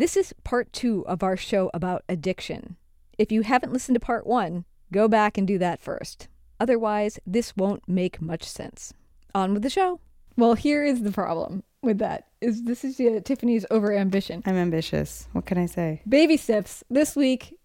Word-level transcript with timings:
This 0.00 0.16
is 0.16 0.32
part 0.44 0.72
two 0.72 1.04
of 1.06 1.22
our 1.22 1.36
show 1.36 1.70
about 1.74 2.04
addiction. 2.08 2.76
If 3.18 3.30
you 3.30 3.42
haven't 3.42 3.74
listened 3.74 3.96
to 3.96 4.00
part 4.00 4.26
one, 4.26 4.64
go 4.90 5.08
back 5.08 5.36
and 5.36 5.46
do 5.46 5.58
that 5.58 5.78
first. 5.78 6.26
Otherwise, 6.58 7.18
this 7.26 7.54
won't 7.54 7.86
make 7.86 8.22
much 8.22 8.44
sense. 8.44 8.94
On 9.34 9.52
with 9.52 9.62
the 9.62 9.68
show. 9.68 10.00
Well, 10.38 10.54
here 10.54 10.82
is 10.82 11.02
the 11.02 11.12
problem 11.12 11.64
with 11.82 11.98
that 11.98 12.28
is 12.40 12.62
this 12.62 12.82
is 12.82 12.98
uh, 12.98 13.20
Tiffany's 13.22 13.66
overambition. 13.70 14.40
I'm 14.46 14.56
ambitious. 14.56 15.28
What 15.32 15.44
can 15.44 15.58
I 15.58 15.66
say? 15.66 16.00
Baby 16.08 16.38
steps. 16.38 16.82
This 16.88 17.14
week, 17.14 17.58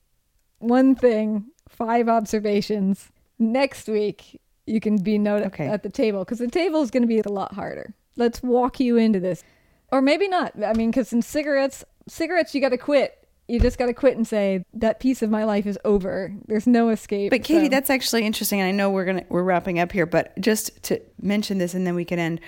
one 0.60 0.94
thing, 0.94 1.46
five 1.70 2.10
observations. 2.10 3.14
Next 3.40 3.88
week, 3.88 4.42
you 4.68 4.82
can 4.82 4.98
be 5.02 5.18
noted 5.18 5.48
Okay. 5.48 5.70
at 5.70 5.84
the 5.84 5.90
table 5.90 6.26
because 6.26 6.40
the 6.40 6.50
table 6.50 6.82
is 6.82 6.92
going 6.92 7.04
to 7.04 7.08
be 7.08 7.22
a 7.22 7.30
lot 7.32 7.54
harder. 7.54 7.96
Let's 8.18 8.44
walk 8.44 8.82
you 8.82 8.98
into 8.98 9.22
this. 9.22 9.42
Or 9.90 10.02
maybe 10.02 10.28
not. 10.28 10.52
I 10.62 10.74
mean, 10.74 10.92
because 10.92 11.14
in 11.14 11.22
cigarettes, 11.22 11.86
cigarettes, 12.08 12.54
you 12.56 12.62
got 12.62 12.70
to 12.70 12.78
quit. 12.78 13.18
You 13.48 13.60
just 13.60 13.78
got 13.78 13.86
to 13.86 13.94
quit 13.94 14.18
and 14.18 14.28
say 14.28 14.66
that 14.74 15.00
piece 15.00 15.22
of 15.22 15.30
my 15.30 15.44
life 15.44 15.68
is 15.68 15.78
over. 15.86 16.34
There's 16.48 16.66
no 16.66 16.90
escape. 16.90 17.30
But 17.30 17.44
Katy, 17.44 17.66
So- 17.66 17.70
that's 17.70 17.90
actually 17.92 18.26
interesting. 18.26 18.60
And 18.60 18.68
I 18.68 18.72
know 18.72 18.90
we're 18.90 19.06
gonna 19.06 19.24
we're 19.30 19.44
wrapping 19.44 19.78
up 19.80 19.92
here, 19.92 20.06
but 20.08 20.34
just 20.40 20.82
to 20.84 21.00
mention 21.22 21.60
this 21.60 21.74
and 21.76 21.86
then 21.86 21.94
we 21.96 22.06
can 22.06 22.18
end. 22.18 22.40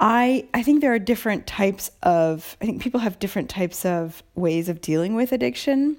I 0.00 0.48
I 0.52 0.62
think 0.62 0.80
there 0.80 0.92
are 0.92 0.98
different 0.98 1.46
types 1.46 1.90
of 2.02 2.56
I 2.60 2.66
think 2.66 2.82
people 2.82 3.00
have 3.00 3.18
different 3.18 3.48
types 3.48 3.84
of 3.84 4.22
ways 4.34 4.68
of 4.68 4.80
dealing 4.80 5.14
with 5.14 5.32
addiction. 5.32 5.96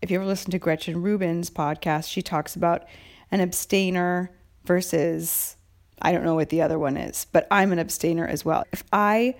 If 0.00 0.10
you 0.10 0.16
ever 0.18 0.26
listen 0.26 0.50
to 0.52 0.58
Gretchen 0.58 1.02
Rubin's 1.02 1.50
podcast, 1.50 2.08
she 2.10 2.22
talks 2.22 2.56
about 2.56 2.84
an 3.30 3.40
abstainer 3.40 4.30
versus 4.64 5.56
I 6.00 6.12
don't 6.12 6.24
know 6.24 6.34
what 6.34 6.50
the 6.50 6.62
other 6.62 6.78
one 6.78 6.96
is, 6.96 7.26
but 7.32 7.46
I'm 7.50 7.72
an 7.72 7.78
abstainer 7.78 8.26
as 8.26 8.44
well. 8.44 8.64
If 8.72 8.84
I 8.92 9.34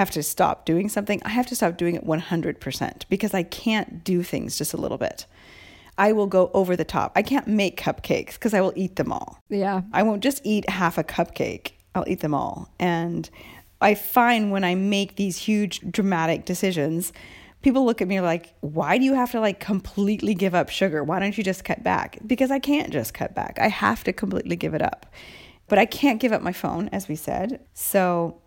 have 0.00 0.10
to 0.12 0.22
stop 0.22 0.64
doing 0.64 0.88
something, 0.88 1.20
I 1.26 1.28
have 1.28 1.46
to 1.48 1.54
stop 1.54 1.76
doing 1.76 1.94
it 1.94 2.06
100% 2.06 3.02
because 3.10 3.34
I 3.34 3.42
can't 3.42 4.02
do 4.02 4.22
things 4.22 4.56
just 4.56 4.72
a 4.72 4.78
little 4.78 4.96
bit. 4.96 5.26
I 5.98 6.12
will 6.12 6.26
go 6.26 6.50
over 6.54 6.74
the 6.74 6.86
top. 6.86 7.12
I 7.14 7.22
can't 7.22 7.46
make 7.46 7.78
cupcakes 7.78 8.32
because 8.32 8.54
I 8.54 8.62
will 8.62 8.72
eat 8.74 8.96
them 8.96 9.12
all. 9.12 9.38
yeah. 9.50 9.82
I 9.92 10.02
won't 10.02 10.22
just 10.22 10.40
eat 10.42 10.70
half 10.70 10.96
a 10.96 11.04
cupcake. 11.04 11.72
I'll 11.94 12.08
eat 12.08 12.20
them 12.20 12.32
all. 12.32 12.70
And 12.78 13.28
I 13.82 13.94
find 13.94 14.50
when 14.50 14.64
I 14.64 14.74
make 14.74 15.16
these 15.16 15.36
huge 15.36 15.80
dramatic 15.80 16.46
decisions, 16.46 17.12
people 17.60 17.84
look 17.84 18.00
at 18.00 18.08
me 18.08 18.22
like, 18.22 18.54
why 18.60 18.96
do 18.96 19.04
you 19.04 19.12
have 19.12 19.32
to 19.32 19.40
like 19.40 19.60
completely 19.60 20.34
give 20.34 20.54
up 20.54 20.70
sugar? 20.70 21.04
Why 21.04 21.20
don't 21.20 21.36
you 21.36 21.44
just 21.44 21.62
cut 21.64 21.82
back? 21.82 22.18
Because 22.26 22.50
I 22.50 22.58
can't 22.58 22.90
just 22.90 23.12
cut 23.12 23.34
back. 23.34 23.58
I 23.60 23.68
have 23.68 24.02
to 24.04 24.14
completely 24.14 24.56
give 24.56 24.72
it 24.72 24.80
up. 24.80 25.12
But 25.68 25.78
I 25.78 25.84
can't 25.84 26.20
give 26.20 26.32
up 26.32 26.40
my 26.40 26.52
phone, 26.52 26.88
as 26.88 27.06
we 27.06 27.16
said. 27.16 27.60
So 27.74 28.40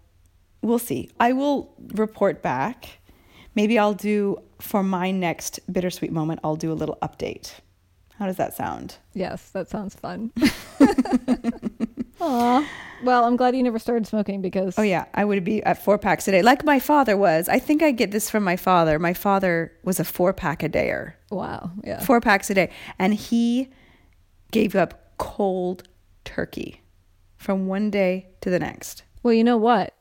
we'll 0.64 0.80
see. 0.80 1.09
I 1.19 1.33
will 1.33 1.73
report 1.94 2.42
back. 2.42 3.00
Maybe 3.56 3.78
I'll 3.78 3.94
do 3.94 4.39
for 4.59 4.81
my 4.81 5.11
next 5.11 5.59
bittersweet 5.72 6.11
moment, 6.11 6.39
I'll 6.44 6.56
do 6.56 6.72
a 6.72 6.73
little 6.73 6.97
update. 7.02 7.52
How 8.17 8.25
does 8.25 8.38
that 8.38 8.56
sound? 8.56 8.97
Yes, 9.14 9.50
that 9.50 9.69
sounds 9.69 9.94
fun. 9.95 10.31
Aw. 12.22 12.69
Well, 13.03 13.25
I'm 13.25 13.36
glad 13.36 13.56
you 13.56 13.64
never 13.64 13.80
started 13.80 14.08
smoking 14.08 14.41
because 14.41 14.80
Oh 14.80 14.81
yeah, 14.81 15.06
I 15.14 15.25
would 15.25 15.44
be 15.44 15.61
at 15.64 15.84
four 15.84 15.97
packs 15.97 16.28
a 16.28 16.31
day, 16.31 16.41
like 16.41 16.64
my 16.64 16.80
father 16.80 17.17
was. 17.17 17.50
I 17.50 17.59
think 17.59 17.84
I 17.84 17.91
get 17.91 18.11
this 18.11 18.30
from 18.30 18.44
my 18.44 18.56
father. 18.56 18.97
My 18.97 19.14
father 19.14 19.73
was 19.84 20.00
a 20.00 20.06
four 20.06 20.31
pack 20.31 20.64
a 20.64 20.69
dayer, 20.69 21.14
wow, 21.30 21.72
yeah. 21.84 22.00
four 22.00 22.22
packs 22.22 22.50
a 22.50 22.53
day, 22.53 22.69
and 22.97 23.14
he 23.14 23.69
gave 24.52 24.75
up 24.75 25.17
cold 25.17 25.84
turkey 26.23 26.81
from 27.36 27.67
one 27.67 27.89
day 27.89 28.28
to 28.39 28.50
the 28.50 28.59
next. 28.59 29.03
Well, 29.22 29.34
you 29.34 29.44
know 29.44 29.58
what? 29.58 29.94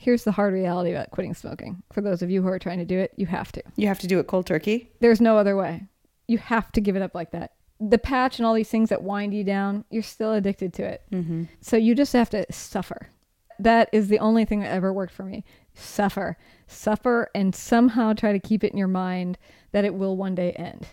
Here's 0.00 0.24
the 0.24 0.32
hard 0.32 0.54
reality 0.54 0.92
about 0.92 1.10
quitting 1.10 1.34
smoking. 1.34 1.82
For 1.92 2.00
those 2.00 2.22
of 2.22 2.30
you 2.30 2.40
who 2.40 2.48
are 2.48 2.58
trying 2.58 2.78
to 2.78 2.86
do 2.86 2.98
it, 2.98 3.12
you 3.16 3.26
have 3.26 3.52
to. 3.52 3.62
You 3.76 3.86
have 3.88 3.98
to 3.98 4.06
do 4.06 4.18
it 4.18 4.28
cold 4.28 4.46
turkey. 4.46 4.90
There's 5.00 5.20
no 5.20 5.36
other 5.36 5.56
way. 5.56 5.88
You 6.26 6.38
have 6.38 6.72
to 6.72 6.80
give 6.80 6.96
it 6.96 7.02
up 7.02 7.14
like 7.14 7.32
that. 7.32 7.52
The 7.80 7.98
patch 7.98 8.38
and 8.38 8.46
all 8.46 8.54
these 8.54 8.70
things 8.70 8.88
that 8.88 9.02
wind 9.02 9.34
you 9.34 9.44
down, 9.44 9.84
you're 9.90 10.02
still 10.02 10.32
addicted 10.32 10.72
to 10.72 10.84
it. 10.84 11.02
Mm-hmm. 11.12 11.44
So 11.60 11.76
you 11.76 11.94
just 11.94 12.14
have 12.14 12.30
to 12.30 12.50
suffer. 12.50 13.10
That 13.58 13.90
is 13.92 14.08
the 14.08 14.20
only 14.20 14.46
thing 14.46 14.60
that 14.60 14.72
ever 14.72 14.90
worked 14.90 15.12
for 15.12 15.24
me. 15.24 15.44
Suffer. 15.74 16.38
Suffer 16.66 17.28
and 17.34 17.54
somehow 17.54 18.14
try 18.14 18.32
to 18.32 18.38
keep 18.38 18.64
it 18.64 18.72
in 18.72 18.78
your 18.78 18.88
mind 18.88 19.36
that 19.72 19.84
it 19.84 19.94
will 19.94 20.16
one 20.16 20.34
day 20.34 20.52
end. 20.52 20.86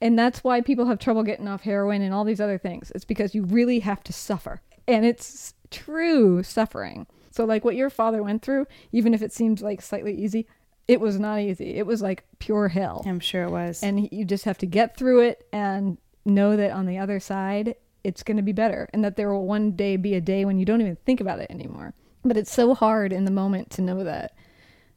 And 0.00 0.18
that's 0.18 0.42
why 0.42 0.60
people 0.60 0.86
have 0.86 0.98
trouble 0.98 1.22
getting 1.22 1.46
off 1.46 1.60
heroin 1.60 2.02
and 2.02 2.12
all 2.12 2.24
these 2.24 2.40
other 2.40 2.58
things. 2.58 2.90
It's 2.96 3.04
because 3.04 3.32
you 3.32 3.44
really 3.44 3.78
have 3.78 4.02
to 4.02 4.12
suffer. 4.12 4.60
And 4.88 5.06
it's 5.06 5.54
true 5.70 6.42
suffering. 6.42 7.06
So, 7.34 7.44
like 7.44 7.64
what 7.64 7.74
your 7.74 7.90
father 7.90 8.22
went 8.22 8.42
through, 8.42 8.68
even 8.92 9.12
if 9.12 9.20
it 9.20 9.32
seemed 9.32 9.60
like 9.60 9.82
slightly 9.82 10.14
easy, 10.16 10.46
it 10.86 11.00
was 11.00 11.18
not 11.18 11.40
easy. 11.40 11.74
It 11.74 11.84
was 11.84 12.00
like 12.00 12.22
pure 12.38 12.68
hell 12.68 13.02
I'm 13.04 13.18
sure 13.18 13.42
it 13.42 13.50
was. 13.50 13.82
and 13.82 14.08
you 14.12 14.24
just 14.24 14.44
have 14.44 14.56
to 14.58 14.66
get 14.66 14.96
through 14.96 15.22
it 15.22 15.48
and 15.52 15.98
know 16.24 16.56
that 16.56 16.70
on 16.70 16.86
the 16.86 16.98
other 16.98 17.18
side 17.18 17.74
it's 18.04 18.22
going 18.22 18.36
to 18.36 18.42
be 18.42 18.52
better 18.52 18.88
and 18.92 19.02
that 19.04 19.16
there 19.16 19.32
will 19.32 19.46
one 19.46 19.72
day 19.72 19.96
be 19.96 20.14
a 20.14 20.20
day 20.20 20.44
when 20.44 20.58
you 20.60 20.64
don't 20.64 20.80
even 20.80 20.96
think 21.04 21.20
about 21.20 21.40
it 21.40 21.50
anymore 21.50 21.92
but 22.24 22.36
it's 22.36 22.52
so 22.52 22.72
hard 22.74 23.12
in 23.12 23.24
the 23.24 23.30
moment 23.30 23.70
to 23.70 23.82
know 23.82 24.04
that 24.04 24.34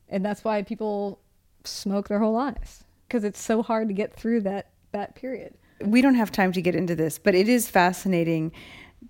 and 0.08 0.24
that's 0.24 0.44
why 0.44 0.62
people 0.62 1.20
smoke 1.64 2.08
their 2.08 2.20
whole 2.20 2.34
lives 2.34 2.84
because 3.08 3.24
it's 3.24 3.42
so 3.42 3.64
hard 3.64 3.88
to 3.88 3.94
get 3.94 4.14
through 4.14 4.42
that 4.42 4.70
that 4.92 5.16
period 5.16 5.54
we 5.82 6.02
don't 6.02 6.16
have 6.16 6.32
time 6.32 6.52
to 6.54 6.62
get 6.62 6.76
into 6.76 6.96
this, 6.96 7.20
but 7.20 7.36
it 7.36 7.48
is 7.48 7.70
fascinating 7.70 8.52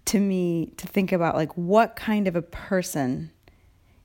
to 0.05 0.19
me 0.19 0.73
to 0.77 0.87
think 0.87 1.11
about 1.11 1.35
like 1.35 1.51
what 1.57 1.95
kind 1.95 2.27
of 2.27 2.35
a 2.35 2.41
person 2.41 3.31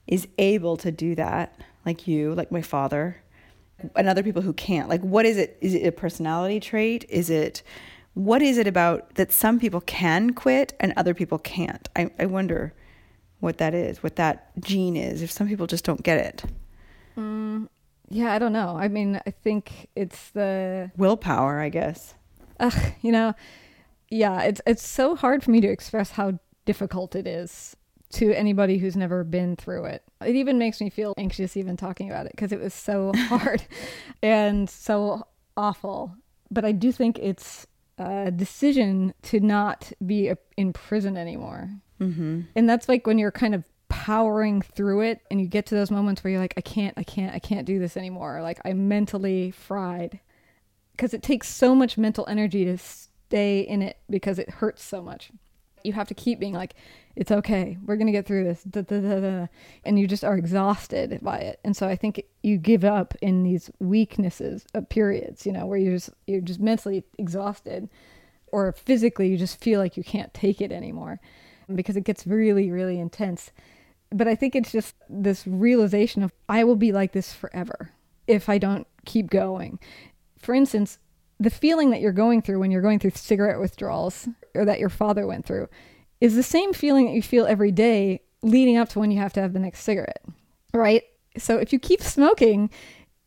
is 0.06 0.28
able 0.38 0.76
to 0.78 0.90
do 0.90 1.14
that, 1.14 1.58
like 1.86 2.06
you, 2.06 2.34
like 2.34 2.50
my 2.50 2.62
father, 2.62 3.22
and 3.96 4.08
other 4.08 4.22
people 4.22 4.42
who 4.42 4.52
can't. 4.52 4.88
Like, 4.88 5.00
what 5.00 5.26
is 5.26 5.36
it? 5.36 5.58
Is 5.60 5.74
it 5.74 5.86
a 5.86 5.92
personality 5.92 6.60
trait? 6.60 7.04
Is 7.08 7.30
it 7.30 7.62
what 8.14 8.42
is 8.42 8.58
it 8.58 8.66
about 8.66 9.14
that 9.14 9.32
some 9.32 9.58
people 9.58 9.80
can 9.80 10.34
quit 10.34 10.74
and 10.80 10.92
other 10.96 11.14
people 11.14 11.38
can't? 11.38 11.88
I, 11.96 12.10
I 12.18 12.26
wonder 12.26 12.74
what 13.40 13.58
that 13.58 13.74
is, 13.74 14.02
what 14.02 14.16
that 14.16 14.52
gene 14.60 14.96
is. 14.96 15.22
If 15.22 15.30
some 15.30 15.48
people 15.48 15.66
just 15.66 15.84
don't 15.84 16.02
get 16.02 16.18
it, 16.18 16.44
mm, 17.16 17.68
yeah 18.08 18.32
i 18.32 18.38
don't 18.38 18.52
know 18.52 18.76
i 18.78 18.88
mean 18.88 19.20
i 19.26 19.30
think 19.30 19.88
it's 19.96 20.30
the 20.30 20.90
willpower, 20.96 21.60
I 21.60 21.68
guess. 21.68 22.14
Ugh, 22.60 22.74
you 23.00 23.12
know, 23.12 23.34
yeah, 24.12 24.42
it's 24.42 24.60
it's 24.66 24.86
so 24.86 25.16
hard 25.16 25.42
for 25.42 25.50
me 25.50 25.60
to 25.62 25.68
express 25.68 26.10
how 26.10 26.38
difficult 26.66 27.16
it 27.16 27.26
is 27.26 27.74
to 28.10 28.30
anybody 28.34 28.76
who's 28.76 28.94
never 28.94 29.24
been 29.24 29.56
through 29.56 29.86
it. 29.86 30.02
It 30.24 30.36
even 30.36 30.58
makes 30.58 30.82
me 30.82 30.90
feel 30.90 31.14
anxious 31.16 31.56
even 31.56 31.78
talking 31.78 32.10
about 32.10 32.26
it 32.26 32.32
because 32.32 32.52
it 32.52 32.60
was 32.60 32.74
so 32.74 33.12
hard 33.16 33.62
and 34.22 34.68
so 34.68 35.26
awful. 35.56 36.14
But 36.50 36.66
I 36.66 36.72
do 36.72 36.92
think 36.92 37.18
it's 37.18 37.66
a 37.96 38.30
decision 38.30 39.14
to 39.22 39.40
not 39.40 39.90
be 40.04 40.28
a- 40.28 40.38
in 40.58 40.74
prison 40.74 41.16
anymore. 41.16 41.70
Mm-hmm. 41.98 42.42
And 42.54 42.68
that's 42.68 42.90
like 42.90 43.06
when 43.06 43.18
you're 43.18 43.32
kind 43.32 43.54
of 43.54 43.64
powering 43.88 44.60
through 44.60 45.00
it 45.02 45.20
and 45.30 45.40
you 45.40 45.46
get 45.46 45.64
to 45.66 45.74
those 45.74 45.90
moments 45.90 46.22
where 46.22 46.32
you're 46.32 46.40
like, 46.40 46.54
I 46.58 46.60
can't, 46.60 46.94
I 46.98 47.02
can't, 47.02 47.34
I 47.34 47.38
can't 47.38 47.66
do 47.66 47.78
this 47.78 47.96
anymore. 47.96 48.42
Like 48.42 48.60
I'm 48.62 48.88
mentally 48.88 49.52
fried 49.52 50.20
because 50.92 51.14
it 51.14 51.22
takes 51.22 51.48
so 51.48 51.74
much 51.74 51.96
mental 51.96 52.26
energy 52.28 52.66
to 52.66 52.76
stay 53.32 53.60
in 53.60 53.80
it 53.80 53.96
because 54.10 54.38
it 54.38 54.50
hurts 54.50 54.84
so 54.84 55.00
much. 55.00 55.30
You 55.82 55.94
have 55.94 56.08
to 56.08 56.14
keep 56.14 56.38
being 56.38 56.52
like, 56.52 56.74
it's 57.16 57.30
okay. 57.30 57.78
We're 57.82 57.96
going 57.96 58.06
to 58.06 58.12
get 58.12 58.26
through 58.26 58.44
this. 58.44 58.62
Da, 58.62 58.82
da, 58.82 59.00
da. 59.00 59.46
And 59.84 59.98
you 59.98 60.06
just 60.06 60.22
are 60.22 60.36
exhausted 60.36 61.18
by 61.22 61.38
it. 61.38 61.58
And 61.64 61.74
so 61.74 61.88
I 61.88 61.96
think 61.96 62.22
you 62.42 62.58
give 62.58 62.84
up 62.84 63.14
in 63.22 63.42
these 63.42 63.70
weaknesses 63.78 64.66
of 64.74 64.90
periods, 64.90 65.46
you 65.46 65.52
know, 65.52 65.64
where 65.64 65.78
you're 65.78 65.94
just, 65.94 66.10
you're 66.26 66.42
just 66.42 66.60
mentally 66.60 67.04
exhausted 67.18 67.88
or 68.48 68.70
physically 68.72 69.28
you 69.28 69.38
just 69.38 69.58
feel 69.58 69.80
like 69.80 69.96
you 69.96 70.04
can't 70.04 70.34
take 70.34 70.60
it 70.60 70.70
anymore 70.70 71.18
because 71.74 71.96
it 71.96 72.04
gets 72.04 72.26
really, 72.26 72.70
really 72.70 73.00
intense. 73.00 73.50
But 74.10 74.28
I 74.28 74.34
think 74.34 74.54
it's 74.54 74.72
just 74.72 74.94
this 75.08 75.46
realization 75.46 76.22
of 76.22 76.32
I 76.50 76.64
will 76.64 76.76
be 76.76 76.92
like 76.92 77.12
this 77.12 77.32
forever 77.32 77.92
if 78.26 78.50
I 78.50 78.58
don't 78.58 78.86
keep 79.06 79.30
going. 79.30 79.78
For 80.38 80.54
instance, 80.54 80.98
the 81.40 81.50
feeling 81.50 81.90
that 81.90 82.00
you're 82.00 82.12
going 82.12 82.42
through 82.42 82.60
when 82.60 82.70
you're 82.70 82.82
going 82.82 82.98
through 82.98 83.12
cigarette 83.14 83.60
withdrawals 83.60 84.28
or 84.54 84.64
that 84.64 84.78
your 84.78 84.88
father 84.88 85.26
went 85.26 85.44
through 85.44 85.68
is 86.20 86.36
the 86.36 86.42
same 86.42 86.72
feeling 86.72 87.06
that 87.06 87.14
you 87.14 87.22
feel 87.22 87.46
every 87.46 87.72
day 87.72 88.20
leading 88.42 88.76
up 88.76 88.88
to 88.90 88.98
when 88.98 89.10
you 89.10 89.18
have 89.18 89.32
to 89.32 89.40
have 89.40 89.52
the 89.52 89.58
next 89.58 89.80
cigarette, 89.80 90.24
right? 90.72 91.02
So 91.36 91.58
if 91.58 91.72
you 91.72 91.78
keep 91.78 92.02
smoking, 92.02 92.70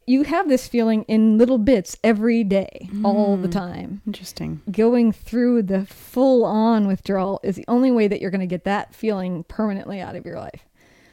you 0.08 0.24
have 0.24 0.48
this 0.48 0.68
feeling 0.68 1.04
in 1.04 1.38
little 1.38 1.58
bits 1.58 1.98
every 2.04 2.44
day, 2.44 2.90
all 3.04 3.38
the 3.38 3.48
mm. 3.48 3.54
time 3.54 4.02
Interesting. 4.06 4.62
going 4.70 5.12
through 5.12 5.64
the 5.64 5.86
full 5.86 6.46
on 6.46 6.88
withdrawal 6.88 7.40
is 7.44 7.56
the 7.56 7.66
only 7.68 7.92
way 7.92 8.08
that 8.08 8.22
you're 8.22 8.32
going 8.32 8.40
to 8.40 8.48
get 8.48 8.66
that 8.66 8.94
feeling 8.94 9.44
permanently 9.46 10.00
out 10.00 10.16
of 10.16 10.26
your 10.26 10.38
life. 10.38 10.66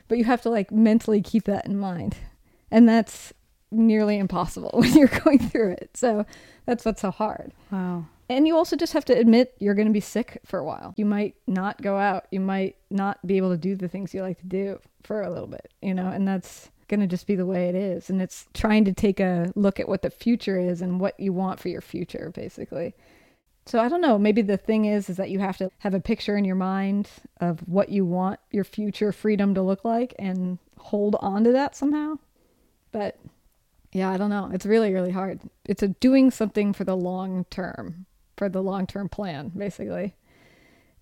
But 0.08 0.18
you 0.18 0.24
have 0.24 0.42
to 0.42 0.50
like 0.50 0.70
mentally 0.70 1.22
keep 1.22 1.44
that 1.44 1.64
in 1.64 1.78
mind. 1.78 2.16
And 2.70 2.88
that's 2.88 3.32
nearly 3.72 4.18
impossible 4.18 4.70
when 4.74 4.92
you're 4.94 5.08
going 5.08 5.38
through 5.38 5.72
it. 5.72 5.90
So 5.94 6.26
that's 6.66 6.84
what's 6.84 7.02
so 7.02 7.10
hard. 7.10 7.52
Wow. 7.70 8.06
And 8.28 8.46
you 8.46 8.56
also 8.56 8.76
just 8.76 8.92
have 8.92 9.04
to 9.06 9.18
admit 9.18 9.54
you're 9.58 9.74
going 9.74 9.88
to 9.88 9.92
be 9.92 10.00
sick 10.00 10.40
for 10.44 10.58
a 10.58 10.64
while. 10.64 10.94
You 10.96 11.04
might 11.04 11.34
not 11.46 11.82
go 11.82 11.98
out. 11.98 12.26
You 12.30 12.40
might 12.40 12.76
not 12.90 13.24
be 13.26 13.36
able 13.36 13.50
to 13.50 13.56
do 13.56 13.76
the 13.76 13.88
things 13.88 14.14
you 14.14 14.22
like 14.22 14.38
to 14.38 14.46
do 14.46 14.80
for 15.02 15.22
a 15.22 15.30
little 15.30 15.48
bit, 15.48 15.72
you 15.82 15.92
know, 15.92 16.06
and 16.06 16.26
that's 16.26 16.70
going 16.88 17.00
to 17.00 17.06
just 17.06 17.26
be 17.26 17.34
the 17.34 17.46
way 17.46 17.68
it 17.68 17.74
is. 17.74 18.08
And 18.08 18.22
it's 18.22 18.46
trying 18.54 18.84
to 18.84 18.92
take 18.92 19.20
a 19.20 19.52
look 19.54 19.80
at 19.80 19.88
what 19.88 20.02
the 20.02 20.10
future 20.10 20.58
is 20.58 20.80
and 20.80 21.00
what 21.00 21.18
you 21.18 21.32
want 21.32 21.60
for 21.60 21.68
your 21.68 21.80
future, 21.80 22.30
basically. 22.34 22.94
So 23.66 23.78
I 23.78 23.88
don't 23.88 24.00
know. 24.00 24.18
Maybe 24.18 24.42
the 24.42 24.56
thing 24.56 24.86
is, 24.86 25.08
is 25.08 25.16
that 25.16 25.30
you 25.30 25.38
have 25.38 25.56
to 25.58 25.70
have 25.78 25.94
a 25.94 26.00
picture 26.00 26.36
in 26.36 26.44
your 26.44 26.56
mind 26.56 27.08
of 27.40 27.60
what 27.68 27.90
you 27.90 28.04
want 28.04 28.40
your 28.50 28.64
future 28.64 29.12
freedom 29.12 29.54
to 29.54 29.62
look 29.62 29.84
like 29.84 30.14
and 30.18 30.58
hold 30.78 31.16
on 31.20 31.44
to 31.44 31.52
that 31.52 31.76
somehow. 31.76 32.16
But 32.90 33.18
yeah, 33.92 34.10
I 34.10 34.16
don't 34.16 34.30
know. 34.30 34.50
It's 34.52 34.66
really, 34.66 34.92
really 34.92 35.10
hard. 35.10 35.40
It's 35.64 35.82
a 35.82 35.88
doing 35.88 36.30
something 36.30 36.72
for 36.72 36.84
the 36.84 36.96
long 36.96 37.44
term, 37.50 38.06
for 38.36 38.48
the 38.48 38.62
long 38.62 38.86
term 38.86 39.08
plan, 39.08 39.52
basically, 39.56 40.14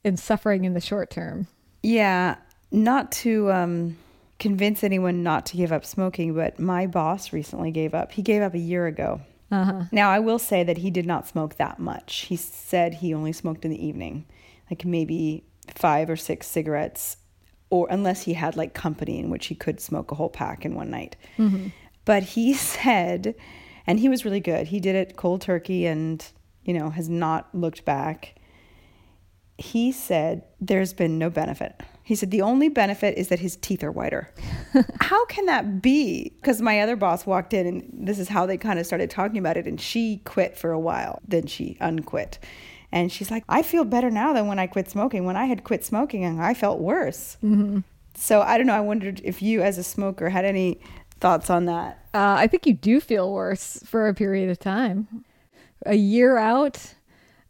and 0.05 0.19
suffering 0.19 0.65
in 0.65 0.75
the 0.75 0.81
short 0.81 1.11
term. 1.11 1.47
Yeah, 1.83 2.37
not 2.73 3.13
to 3.13 3.51
um, 3.53 3.97
convince 4.39 4.83
anyone 4.83 5.23
not 5.23 5.47
to 5.47 5.57
give 5.57 5.73
up 5.73 5.85
smoking, 5.85 6.35
but 6.35 6.59
my 6.59 6.87
boss 6.87 7.33
recently 7.33 7.71
gave 7.71 7.95
up. 7.95 8.13
He 8.13 8.23
gave 8.23 8.43
up 8.43 8.55
a 8.55 8.59
year 8.59 8.87
ago. 8.87 9.21
Uh-huh. 9.53 9.85
Now, 9.91 10.11
I 10.11 10.19
will 10.19 10.39
say 10.39 10.63
that 10.65 10.79
he 10.79 10.91
did 10.91 11.07
not 11.07 11.27
smoke 11.27 11.57
that 11.57 11.79
much. 11.79 12.27
He 12.29 12.37
said 12.37 12.95
he 12.95 13.15
only 13.15 13.33
smoked 13.33 13.65
in 13.65 13.71
the 13.71 13.85
evening, 13.85 14.27
like 14.71 14.85
maybe 14.85 15.45
five 15.69 16.09
or 16.09 16.17
six 16.17 16.47
cigarettes, 16.47 17.17
or 17.69 17.87
unless 17.91 18.23
he 18.23 18.35
had 18.35 18.57
like 18.57 18.75
company 18.75 19.19
in 19.19 19.31
which 19.31 19.47
he 19.47 19.55
could 19.55 19.81
smoke 19.81 20.11
a 20.11 20.15
whole 20.15 20.29
pack 20.29 20.65
in 20.65 20.75
one 20.75 20.91
night. 20.91 21.17
Mm-hmm. 21.39 21.69
But 22.11 22.25
he 22.25 22.55
said, 22.73 23.37
and 23.87 24.01
he 24.01 24.09
was 24.09 24.25
really 24.25 24.41
good. 24.41 24.67
He 24.67 24.81
did 24.81 24.97
it 24.97 25.17
cold 25.17 25.43
turkey 25.43 25.87
and, 25.87 26.27
you 26.65 26.75
know, 26.75 26.91
has 26.91 27.09
not 27.09 27.55
looked 27.55 27.85
back. 27.85 28.35
He 29.59 29.93
said 29.93 30.43
there's 30.61 30.93
been 30.93 31.19
no 31.19 31.31
benefit. 31.31 31.81
He 32.03 32.17
said 32.17 32.33
the 32.33 32.43
only 32.43 32.69
benefit 32.69 33.17
is 33.17 33.29
that 33.29 33.39
his 33.39 33.55
teeth 33.55 33.85
are 33.85 33.93
whiter. 33.93 34.29
how 35.01 35.25
can 35.27 35.47
that 35.47 35.81
be? 35.81 36.33
Because 36.41 36.61
my 36.61 36.81
other 36.81 36.97
boss 36.97 37.27
walked 37.27 37.55
in 37.55 37.65
and 37.65 37.89
this 37.93 38.19
is 38.19 38.27
how 38.27 38.45
they 38.45 38.57
kind 38.57 38.81
of 38.81 38.87
started 38.87 39.09
talking 39.09 39.39
about 39.39 39.57
it. 39.57 39.69
And 39.69 39.81
she 39.81 40.21
quit 40.25 40.59
for 40.59 40.73
a 40.73 40.81
while, 40.81 41.21
then 41.29 41.47
she 41.47 41.77
unquit. 41.81 42.41
And 42.91 43.13
she's 43.13 43.31
like, 43.31 43.45
I 43.49 43.63
feel 43.63 43.85
better 43.85 44.11
now 44.11 44.33
than 44.33 44.49
when 44.49 44.59
I 44.59 44.67
quit 44.67 44.91
smoking. 44.91 45.27
When 45.27 45.37
I 45.37 45.45
had 45.45 45.63
quit 45.63 45.85
smoking, 45.85 46.41
I 46.41 46.55
felt 46.55 46.81
worse. 46.81 47.37
Mm-hmm. 47.41 47.81
So 48.17 48.43
I 48.43 48.59
don't 48.59 48.67
know. 48.67 48.75
I 48.75 48.81
wondered 48.81 49.21
if 49.23 49.41
you, 49.41 49.63
as 49.63 49.79
a 49.79 49.85
smoker, 49.85 50.29
had 50.31 50.45
any 50.45 50.81
thoughts 51.21 51.51
on 51.51 51.67
that. 51.67 51.99
Uh, 52.13 52.35
I 52.39 52.47
think 52.47 52.67
you 52.67 52.73
do 52.75 53.01
feel 53.01 53.33
worse 53.33 53.81
for 53.85 54.09
a 54.09 54.15
period 54.15 54.51
of 54.51 54.59
time. 54.59 55.25
A 55.87 55.95
year 55.95 56.37
out, 56.37 56.95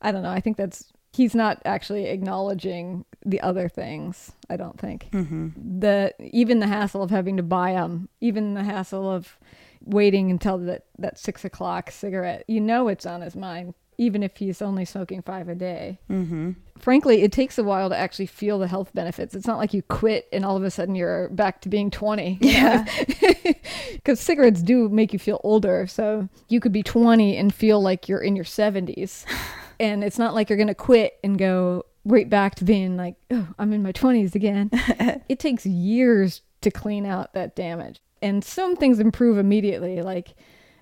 I 0.02 0.12
don't 0.12 0.22
know. 0.22 0.30
I 0.30 0.40
think 0.40 0.56
that's 0.56 0.92
he's 1.12 1.34
not 1.34 1.60
actually 1.64 2.06
acknowledging 2.06 3.04
the 3.26 3.40
other 3.40 3.68
things. 3.68 4.32
I 4.48 4.56
don't 4.56 4.78
think 4.78 5.08
Mm-hmm. 5.12 5.80
the 5.80 6.14
even 6.20 6.60
the 6.60 6.66
hassle 6.68 7.02
of 7.02 7.10
having 7.10 7.36
to 7.38 7.42
buy 7.42 7.72
them, 7.72 8.08
even 8.20 8.54
the 8.54 8.62
hassle 8.64 9.10
of 9.10 9.38
waiting 9.84 10.30
until 10.30 10.58
that 10.58 10.84
that 10.98 11.18
six 11.18 11.44
o'clock 11.44 11.90
cigarette. 11.90 12.44
You 12.48 12.60
know, 12.60 12.88
it's 12.88 13.06
on 13.06 13.22
his 13.22 13.34
mind, 13.34 13.74
even 14.00 14.22
if 14.22 14.38
he's 14.38 14.62
only 14.62 14.86
smoking 14.86 15.20
five 15.20 15.46
a 15.46 15.54
day. 15.54 15.98
Mm-hmm. 16.10 16.52
Frankly, 16.78 17.22
it 17.22 17.32
takes 17.32 17.58
a 17.58 17.62
while 17.62 17.90
to 17.90 17.96
actually 17.96 18.24
feel 18.24 18.58
the 18.58 18.66
health 18.66 18.90
benefits. 18.94 19.34
It's 19.34 19.46
not 19.46 19.58
like 19.58 19.74
you 19.74 19.82
quit 19.82 20.26
and 20.32 20.42
all 20.42 20.56
of 20.56 20.62
a 20.62 20.70
sudden 20.70 20.94
you're 20.94 21.28
back 21.28 21.60
to 21.60 21.68
being 21.68 21.90
20. 21.90 22.38
Yeah. 22.40 22.86
Because 23.92 24.18
cigarettes 24.18 24.62
do 24.62 24.88
make 24.88 25.12
you 25.12 25.18
feel 25.18 25.40
older. 25.44 25.86
So 25.86 26.28
you 26.48 26.58
could 26.58 26.72
be 26.72 26.82
20 26.82 27.36
and 27.36 27.52
feel 27.52 27.82
like 27.82 28.08
you're 28.08 28.20
in 28.20 28.34
your 28.34 28.46
70s. 28.46 29.26
and 29.80 30.02
it's 30.02 30.18
not 30.18 30.32
like 30.34 30.48
you're 30.48 30.56
going 30.56 30.68
to 30.68 30.74
quit 30.74 31.18
and 31.22 31.36
go 31.36 31.84
right 32.06 32.30
back 32.30 32.54
to 32.56 32.64
being 32.64 32.96
like, 32.96 33.16
oh, 33.30 33.48
I'm 33.58 33.74
in 33.74 33.82
my 33.82 33.92
20s 33.92 34.34
again. 34.34 34.70
it 35.28 35.38
takes 35.38 35.66
years 35.66 36.40
to 36.62 36.70
clean 36.70 37.04
out 37.04 37.34
that 37.34 37.54
damage. 37.54 38.00
And 38.22 38.42
some 38.42 38.76
things 38.76 38.98
improve 38.98 39.36
immediately, 39.36 40.00
like 40.00 40.34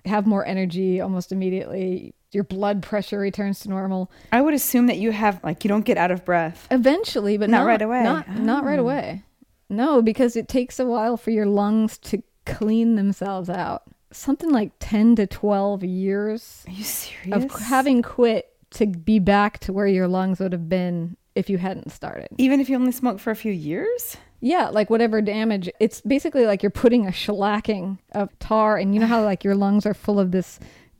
have 0.05 0.25
more 0.25 0.45
energy 0.45 1.01
almost 1.01 1.33
immediately. 1.33 2.15
Your 2.31 2.43
blood 2.43 2.83
pressure 2.83 3.19
returns 3.19 3.61
to 3.61 3.69
normal 3.69 4.11
I 4.31 4.41
would 4.41 4.53
assume 4.53 4.85
that 4.87 4.97
you 4.97 5.11
have, 5.11 5.43
like, 5.43 5.63
you 5.63 5.67
don't 5.67 5.85
get 5.85 5.97
out 5.97 6.11
of 6.11 6.25
breath. 6.25 6.67
eventually, 6.69 7.37
but 7.37 7.49
Not 7.49 7.59
not, 7.61 7.65
right 7.67 7.81
away. 7.81 8.03
Not, 8.03 8.29
not 8.29 8.63
right 8.63 8.77
Oh. 8.79 8.83
away. 8.83 9.23
No, 9.69 10.01
because 10.01 10.35
it 10.35 10.47
takes 10.47 10.79
a 10.79 10.85
while 10.85 11.17
for 11.17 11.31
your 11.31 11.45
lungs 11.45 11.97
to 11.99 12.21
clean 12.45 12.95
themselves 12.95 13.49
out. 13.49 13.83
Something 14.11 14.49
like 14.51 14.71
10 14.79 15.15
to 15.17 15.27
12 15.27 15.83
years 15.83 16.63
Are 16.67 16.71
you 16.73 16.83
serious? 16.83 17.45
of 17.53 17.61
having 17.61 18.01
quit 18.01 18.47
to 18.71 18.85
be 18.87 19.19
back 19.19 19.59
to 19.59 19.73
where 19.73 19.85
your 19.87 20.07
lungs 20.07 20.39
would 20.39 20.51
have 20.53 20.69
been 20.69 21.15
if 21.35 21.49
you 21.49 21.57
hadn't 21.59 21.91
started. 21.91 22.27
Even 22.37 22.59
if 22.59 22.69
you 22.69 22.75
only 22.75 22.91
smoke 22.91 23.19
for 23.19 23.29
a 23.31 23.35
few 23.35 23.51
years? 23.51 24.17
Yeah, 24.41 24.69
like 24.69 24.89
whatever 24.89 25.21
damage. 25.21 25.69
It's 25.79 26.01
basically 26.01 26.45
like 26.45 26.63
you're 26.63 26.69
putting 26.69 27.05
a 27.05 27.11
shellacking 27.11 27.97
of 28.13 28.37
tar, 28.39 28.77
and 28.77 28.93
you 28.95 29.01
know 29.01 29.05
how 29.07 29.23
like 29.23 29.43
your 29.43 29.55
lungs 29.55 29.85
are 29.85 29.93
full 29.93 30.19
of 30.19 30.31
this 30.31 30.59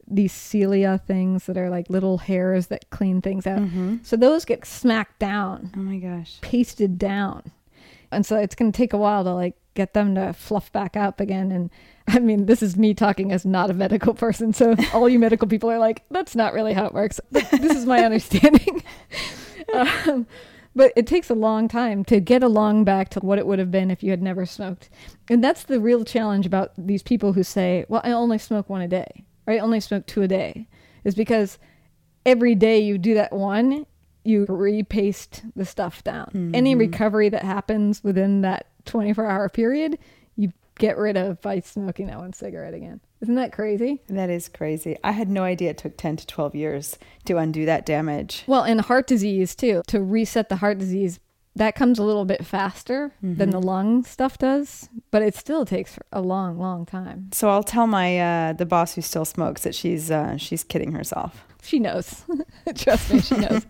these 0.09 0.33
cilia 0.33 0.99
things 1.05 1.45
that 1.45 1.57
are 1.57 1.69
like 1.69 1.89
little 1.89 2.17
hairs 2.17 2.67
that 2.67 2.89
clean 2.89 3.21
things 3.21 3.45
out. 3.45 3.59
Mm-hmm. 3.59 3.97
So 4.03 4.15
those 4.15 4.45
get 4.45 4.65
smacked 4.65 5.19
down, 5.19 5.71
Oh 5.75 5.79
my 5.79 5.97
gosh. 5.97 6.39
pasted 6.41 6.97
down, 6.97 7.51
and 8.11 8.25
so 8.25 8.37
it's 8.37 8.55
going 8.55 8.71
to 8.71 8.77
take 8.77 8.93
a 8.93 8.97
while 8.97 9.23
to 9.23 9.33
like 9.33 9.55
get 9.75 9.93
them 9.93 10.15
to 10.15 10.33
fluff 10.33 10.71
back 10.71 10.97
up 10.97 11.19
again. 11.19 11.51
And 11.51 11.69
I 12.07 12.19
mean, 12.19 12.47
this 12.47 12.61
is 12.61 12.75
me 12.75 12.93
talking 12.93 13.31
as 13.31 13.45
not 13.45 13.69
a 13.69 13.73
medical 13.73 14.13
person, 14.13 14.53
so 14.53 14.75
all 14.93 15.07
you 15.07 15.19
medical 15.19 15.47
people 15.47 15.69
are 15.71 15.79
like, 15.79 16.03
that's 16.09 16.35
not 16.35 16.53
really 16.53 16.73
how 16.73 16.85
it 16.85 16.93
works. 16.93 17.19
This 17.31 17.51
is 17.53 17.85
my 17.85 18.03
understanding. 18.03 18.83
um, 19.73 20.25
but 20.75 20.93
it 20.95 21.07
takes 21.07 21.29
a 21.29 21.35
long 21.35 21.67
time 21.67 22.03
to 22.05 22.19
get 22.19 22.43
a 22.43 22.47
lung 22.47 22.83
back 22.83 23.09
to 23.09 23.19
what 23.19 23.39
it 23.39 23.47
would 23.47 23.59
have 23.59 23.71
been 23.71 23.91
if 23.91 24.03
you 24.03 24.11
had 24.11 24.21
never 24.21 24.45
smoked. 24.45 24.89
And 25.29 25.43
that's 25.43 25.63
the 25.63 25.79
real 25.79 26.03
challenge 26.05 26.45
about 26.45 26.71
these 26.77 27.03
people 27.03 27.33
who 27.33 27.43
say, 27.43 27.85
well, 27.89 28.01
I 28.03 28.11
only 28.11 28.37
smoke 28.37 28.69
one 28.69 28.81
a 28.81 28.87
day, 28.87 29.25
or 29.49 29.53
I 29.53 29.59
only 29.59 29.79
smoke 29.79 30.05
two 30.05 30.21
a 30.21 30.27
day, 30.27 30.67
is 31.03 31.15
because 31.15 31.57
every 32.25 32.55
day 32.55 32.79
you 32.79 32.97
do 32.97 33.15
that 33.15 33.33
one, 33.33 33.85
you 34.23 34.45
repaste 34.47 35.43
the 35.55 35.65
stuff 35.65 36.03
down. 36.03 36.51
Any 36.53 36.75
Mhm. 36.75 36.79
recovery 36.79 37.29
that 37.29 37.43
happens 37.43 38.03
within 38.03 38.41
that 38.41 38.67
24 38.85 39.25
hour 39.25 39.49
period, 39.49 39.97
you 40.35 40.51
get 40.77 40.97
rid 40.97 41.17
of 41.17 41.41
by 41.41 41.59
smoking 41.61 42.07
that 42.07 42.19
one 42.19 42.33
cigarette 42.33 42.73
again. 42.73 42.99
Isn't 43.21 43.35
that 43.35 43.51
crazy? 43.51 44.01
That 44.07 44.29
is 44.29 44.47
crazy. 44.47 44.97
I 45.03 45.11
had 45.11 45.29
no 45.29 45.43
idea 45.43 45.71
it 45.71 45.77
took 45.77 45.97
10 45.97 46.15
to 46.17 46.27
12 46.27 46.55
years 46.55 46.97
to 47.25 47.37
undo 47.37 47.65
that 47.65 47.85
damage. 47.85 48.43
Well, 48.47 48.63
and 48.63 48.79
heart 48.81 49.07
disease 49.07 49.55
too. 49.55 49.81
To 49.87 50.01
reset 50.01 50.47
the 50.49 50.57
heart 50.57 50.77
disease, 50.77 51.19
that 51.55 51.75
comes 51.75 51.99
a 51.99 52.03
little 52.03 52.25
bit 52.25 52.45
faster 52.45 53.11
than 53.21 53.49
Mhm. 53.49 53.51
the 53.51 53.59
lung 53.61 54.03
stuff 54.03 54.37
does, 54.37 54.87
but 55.11 55.21
it 55.21 55.35
still 55.35 55.65
takes 55.65 55.97
a 56.13 56.21
long, 56.21 56.57
long 56.57 56.85
time. 56.85 57.29
So 57.33 57.49
I'll 57.49 57.63
tell 57.63 57.87
my 57.87 58.19
uh, 58.19 58.53
the 58.53 58.65
boss 58.65 58.93
who 58.95 59.01
still 59.01 59.25
smokes 59.25 59.63
that 59.63 59.75
she's 59.75 60.09
uh, 60.11 60.37
she's 60.37 60.63
kidding 60.63 60.91
herself. 60.93 61.45
She 61.61 61.79
knows. 61.79 62.23
Trust 62.75 63.11
me, 63.13 63.19
she 63.19 63.35
knows. 63.35 63.65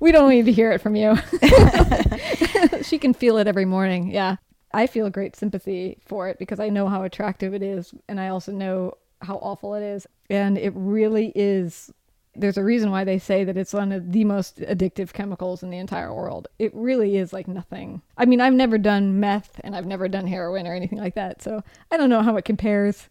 we 0.00 0.12
don't 0.12 0.30
need 0.30 0.44
to 0.46 0.52
hear 0.52 0.70
it 0.70 0.80
from 0.80 0.94
you. 0.94 1.16
she 2.82 2.98
can 2.98 3.14
feel 3.14 3.38
it 3.38 3.46
every 3.46 3.64
morning. 3.64 4.10
Yeah. 4.10 4.36
I 4.74 4.86
feel 4.86 5.10
great 5.10 5.36
sympathy 5.36 5.98
for 6.04 6.28
it 6.28 6.38
because 6.38 6.58
I 6.60 6.68
know 6.70 6.88
how 6.88 7.02
attractive 7.02 7.52
it 7.52 7.62
is 7.62 7.92
and 8.08 8.18
I 8.20 8.28
also 8.28 8.52
know 8.52 8.94
how 9.20 9.36
awful 9.36 9.74
it 9.74 9.82
is. 9.82 10.06
And 10.30 10.56
it 10.56 10.72
really 10.74 11.32
is 11.34 11.90
there's 12.34 12.56
a 12.56 12.64
reason 12.64 12.90
why 12.90 13.04
they 13.04 13.18
say 13.18 13.44
that 13.44 13.56
it's 13.56 13.72
one 13.74 13.92
of 13.92 14.12
the 14.12 14.24
most 14.24 14.58
addictive 14.58 15.12
chemicals 15.12 15.62
in 15.62 15.70
the 15.70 15.78
entire 15.78 16.14
world. 16.14 16.48
It 16.58 16.72
really 16.74 17.16
is 17.16 17.32
like 17.32 17.46
nothing. 17.46 18.00
I 18.16 18.24
mean, 18.24 18.40
I've 18.40 18.54
never 18.54 18.78
done 18.78 19.20
meth 19.20 19.60
and 19.62 19.76
I've 19.76 19.86
never 19.86 20.08
done 20.08 20.26
heroin 20.26 20.66
or 20.66 20.74
anything 20.74 20.98
like 20.98 21.14
that. 21.14 21.42
So 21.42 21.62
I 21.90 21.96
don't 21.96 22.08
know 22.10 22.22
how 22.22 22.36
it 22.36 22.44
compares 22.44 23.08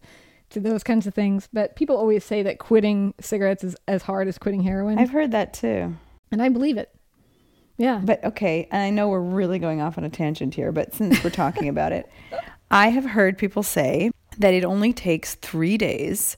to 0.50 0.60
those 0.60 0.82
kinds 0.82 1.06
of 1.06 1.14
things. 1.14 1.48
But 1.52 1.76
people 1.76 1.96
always 1.96 2.24
say 2.24 2.42
that 2.42 2.58
quitting 2.58 3.14
cigarettes 3.20 3.62
is 3.62 3.76
as 3.86 4.02
hard 4.02 4.26
as 4.26 4.38
quitting 4.38 4.62
heroin. 4.62 4.98
I've 4.98 5.10
heard 5.10 5.30
that 5.32 5.54
too. 5.54 5.96
and 6.30 6.42
I 6.42 6.48
believe 6.48 6.76
it. 6.76 6.92
Yeah. 7.78 8.00
But 8.02 8.24
okay, 8.24 8.68
and 8.70 8.82
I 8.82 8.90
know 8.90 9.08
we're 9.08 9.20
really 9.20 9.58
going 9.58 9.80
off 9.80 9.98
on 9.98 10.04
a 10.04 10.10
tangent 10.10 10.54
here, 10.54 10.72
but 10.72 10.94
since 10.94 11.22
we're 11.24 11.30
talking 11.30 11.68
about 11.68 11.92
it, 11.92 12.10
I 12.70 12.88
have 12.88 13.04
heard 13.04 13.38
people 13.38 13.62
say 13.62 14.10
that 14.38 14.54
it 14.54 14.64
only 14.64 14.92
takes 14.92 15.34
three 15.36 15.76
days 15.76 16.36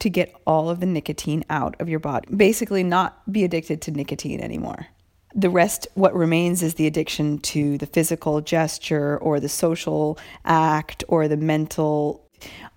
to 0.00 0.10
get 0.10 0.34
all 0.46 0.68
of 0.68 0.80
the 0.80 0.86
nicotine 0.86 1.44
out 1.48 1.80
of 1.80 1.88
your 1.88 2.00
body. 2.00 2.28
Basically, 2.34 2.82
not 2.82 3.30
be 3.30 3.44
addicted 3.44 3.80
to 3.82 3.90
nicotine 3.90 4.40
anymore. 4.40 4.86
The 5.34 5.48
rest, 5.48 5.86
what 5.94 6.14
remains, 6.14 6.62
is 6.62 6.74
the 6.74 6.86
addiction 6.86 7.38
to 7.38 7.78
the 7.78 7.86
physical 7.86 8.40
gesture 8.40 9.16
or 9.18 9.40
the 9.40 9.48
social 9.48 10.18
act 10.44 11.04
or 11.08 11.26
the 11.26 11.38
mental, 11.38 12.28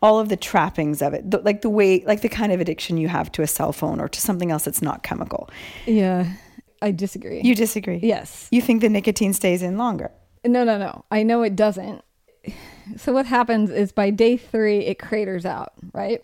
all 0.02 0.20
of 0.20 0.30
the 0.30 0.38
trappings 0.38 1.02
of 1.02 1.14
it. 1.14 1.30
The, 1.30 1.40
like 1.40 1.62
the 1.62 1.70
way, 1.70 2.04
like 2.06 2.22
the 2.22 2.30
kind 2.30 2.52
of 2.52 2.62
addiction 2.62 2.98
you 2.98 3.10
have 3.10 3.32
to 3.34 3.42
a 3.42 3.48
cell 3.48 3.74
phone 3.74 4.00
or 4.00 4.08
to 4.08 4.22
something 4.22 4.52
else 4.52 4.64
that's 4.64 4.82
not 4.82 5.04
chemical. 5.04 5.50
Yeah. 5.86 6.32
I 6.82 6.92
disagree. 6.92 7.42
You 7.42 7.56
disagree? 7.56 8.00
yes. 8.04 8.48
You 8.52 8.62
think 8.62 8.82
the 8.82 8.90
nicotine 8.90 9.34
stays 9.34 9.62
in 9.62 9.78
longer? 9.78 10.12
No, 10.46 10.64
no, 10.64 10.78
no. 10.78 11.06
I 11.10 11.24
know 11.24 11.42
it 11.42 11.56
doesn't. 11.56 12.04
So 12.98 13.12
what 13.12 13.26
happens 13.26 13.72
is 13.72 13.92
by 13.92 14.12
day 14.12 14.38
three, 14.38 14.80
it 14.86 15.00
craters 15.00 15.46
out, 15.46 15.74
right? 15.94 16.22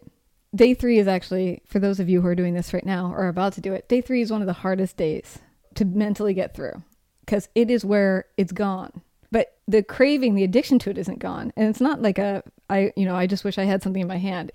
Day 0.53 0.74
three 0.74 1.00
is 1.00 1.08
actually, 1.08 1.62
for 1.65 1.79
those 1.79 2.00
of 2.00 2.10
you 2.10 2.22
who 2.22 2.27
are 2.27 2.36
doing 2.36 2.53
this 2.53 2.74
right 2.74 2.86
now 2.86 3.13
or 3.13 3.27
about 3.27 3.53
to 3.53 3.62
do 3.62 3.74
it, 3.74 3.88
day 3.88 4.01
three 4.01 4.22
is 4.22 4.31
one 4.31 4.41
of 4.41 4.48
the 4.48 4.53
hardest 4.53 4.98
days 4.98 5.39
to 5.75 5.86
mentally 5.86 6.34
get 6.34 6.53
through 6.53 6.84
because 7.22 7.48
it 7.55 7.72
is 7.72 7.86
where 7.86 8.25
it's 8.36 8.51
gone. 8.51 9.01
But 9.31 9.58
the 9.65 9.81
craving, 9.81 10.36
the 10.36 10.43
addiction 10.43 10.77
to 10.79 10.89
it 10.89 10.98
isn't 10.98 11.20
gone. 11.20 11.53
And 11.55 11.70
it's 11.70 11.79
not 11.79 12.01
like 12.01 12.17
a, 12.17 12.43
I, 12.70 12.91
you 12.98 13.05
know, 13.05 13.15
I 13.15 13.27
just 13.27 13.46
wish 13.46 13.58
I 13.58 13.63
had 13.63 13.81
something 13.81 14.01
in 14.01 14.08
my 14.08 14.17
hand. 14.17 14.51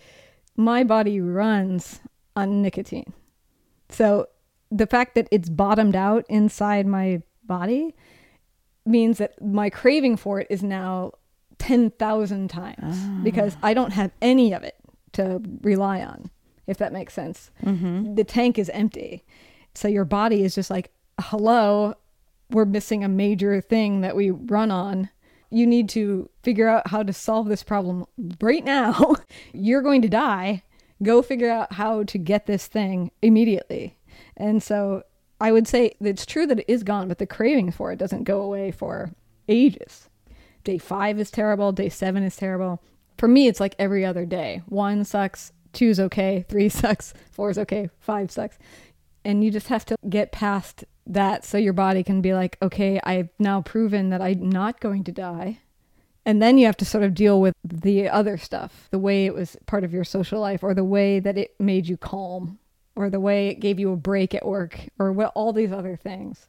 My 0.55 0.85
body 0.85 1.19
runs 1.21 2.01
on 2.35 2.61
nicotine. 2.61 3.15
So 3.89 4.29
the 4.71 4.87
fact 4.87 5.15
that 5.15 5.29
it's 5.31 5.49
bottomed 5.49 5.97
out 5.97 6.27
inside 6.29 6.87
my 6.87 7.23
body 7.45 7.95
means 8.85 9.19
that 9.19 9.41
my 9.43 9.71
craving 9.71 10.17
for 10.17 10.41
it 10.41 10.47
is 10.51 10.63
now 10.63 11.13
10,000 11.59 12.49
times 12.49 12.97
ah. 12.99 13.21
because 13.23 13.57
I 13.63 13.73
don't 13.73 13.93
have 13.93 14.11
any 14.21 14.53
of 14.53 14.63
it 14.63 14.77
to 15.17 15.41
rely 15.63 16.01
on, 16.03 16.31
if 16.67 16.79
that 16.79 16.93
makes 16.93 17.15
sense. 17.15 17.51
Mm-hmm. 17.65 18.15
The 18.15 18.25
tank 18.25 18.59
is 18.59 18.71
empty. 18.71 19.25
So 19.75 19.89
your 19.89 20.05
body 20.05 20.43
is 20.43 20.55
just 20.55 20.71
like, 20.71 20.93
hello, 21.21 21.95
we're 22.51 22.65
missing 22.65 23.05
a 23.05 23.09
major 23.09 23.61
thing 23.61 24.01
that 24.03 24.17
we 24.17 24.31
run 24.31 24.71
on. 24.71 25.11
You 25.51 25.67
need 25.67 25.89
to 25.91 26.29
figure 26.43 26.69
out 26.69 26.89
how 26.89 27.03
to 27.03 27.13
solve 27.13 27.49
this 27.49 27.63
problem 27.63 28.07
right 28.41 28.65
now. 28.65 29.17
You're 29.53 29.83
going 29.83 30.03
to 30.03 30.09
die. 30.09 30.63
Go 31.03 31.23
figure 31.23 31.51
out 31.51 31.75
how 31.75 32.05
to 32.05 32.19
get 32.19 32.47
this 32.47 32.67
thing 32.67 33.11
immediately. 33.23 33.99
And 34.37 34.63
so 34.63 35.03
I 35.41 35.53
would 35.53 35.69
say 35.69 35.95
it's 36.01 36.27
true 36.27 36.47
that 36.47 36.61
it 36.61 36.65
is 36.69 36.83
gone, 36.83 37.09
but 37.09 37.19
the 37.19 37.27
craving 37.27 37.71
for 37.73 37.93
it 37.93 37.99
doesn't 37.99 38.25
go 38.25 38.41
away 38.41 38.71
for 38.71 39.11
ages. 39.49 40.09
Day 40.65 40.79
five 40.79 41.21
is 41.21 41.31
terrible. 41.31 41.73
Day 41.73 41.89
seven 41.89 42.23
is 42.23 42.37
terrible. 42.37 42.83
For 43.17 43.29
me, 43.29 43.49
it's 43.49 43.61
like 43.61 43.75
every 43.79 44.05
other 44.05 44.25
day. 44.25 44.63
One 44.67 45.05
sucks, 45.05 45.53
two's 45.73 46.01
okay, 46.01 46.45
three 46.49 46.69
sucks, 46.69 47.15
four's 47.31 47.59
okay, 47.59 47.91
five 48.01 48.31
sucks. 48.31 48.59
And 49.25 49.43
you 49.43 49.51
just 49.51 49.69
have 49.69 49.85
to 49.87 49.97
get 50.09 50.33
past 50.33 50.85
that 51.07 51.45
so 51.45 51.59
your 51.59 51.73
body 51.73 52.03
can 52.03 52.21
be 52.21 52.35
like, 52.35 52.59
okay, 52.63 53.01
I've 53.05 53.29
now 53.39 53.61
proven 53.61 54.11
that 54.11 54.21
I'm 54.21 54.49
not 54.49 54.81
going 54.81 55.05
to 55.05 55.13
die. 55.13 55.59
And 56.25 56.43
then 56.43 56.59
you 56.59 56.67
have 56.67 56.77
to 56.79 56.85
sort 56.85 57.05
of 57.05 57.15
deal 57.15 57.41
with 57.41 57.55
the 57.63 58.09
other 58.09 58.37
stuff, 58.37 58.89
the 58.91 58.99
way 58.99 59.27
it 59.27 59.35
was 59.35 59.57
part 59.67 59.85
of 59.85 59.93
your 59.93 60.03
social 60.03 60.41
life, 60.41 60.65
or 60.65 60.75
the 60.75 60.85
way 60.85 61.21
that 61.21 61.39
it 61.39 61.55
made 61.61 61.87
you 61.87 61.97
calm, 61.97 62.59
or 62.97 63.09
the 63.09 63.21
way 63.21 63.49
it 63.49 63.61
gave 63.61 63.79
you 63.79 63.93
a 63.93 63.97
break 63.97 64.35
at 64.35 64.45
work, 64.45 64.89
or 64.99 65.13
what, 65.13 65.31
all 65.37 65.53
these 65.53 65.71
other 65.71 65.97
things. 65.97 66.49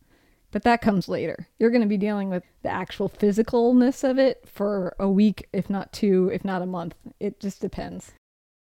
But 0.52 0.64
that 0.64 0.82
comes 0.82 1.08
later. 1.08 1.48
You're 1.60 1.72
going 1.72 1.82
to 1.82 1.88
be 1.88 1.98
dealing 1.98 2.30
with 2.30 2.44
the 2.64 2.70
actual 2.70 3.10
physicalness 3.10 4.08
of 4.08 4.18
it 4.18 4.48
for 4.48 4.96
a 5.00 5.10
week, 5.10 5.48
if 5.52 5.70
not 5.70 5.92
two, 5.92 6.30
if 6.34 6.46
not 6.46 6.62
a 6.62 6.66
month. 6.66 6.96
It 7.20 7.40
just 7.40 7.62
depends. 7.62 8.14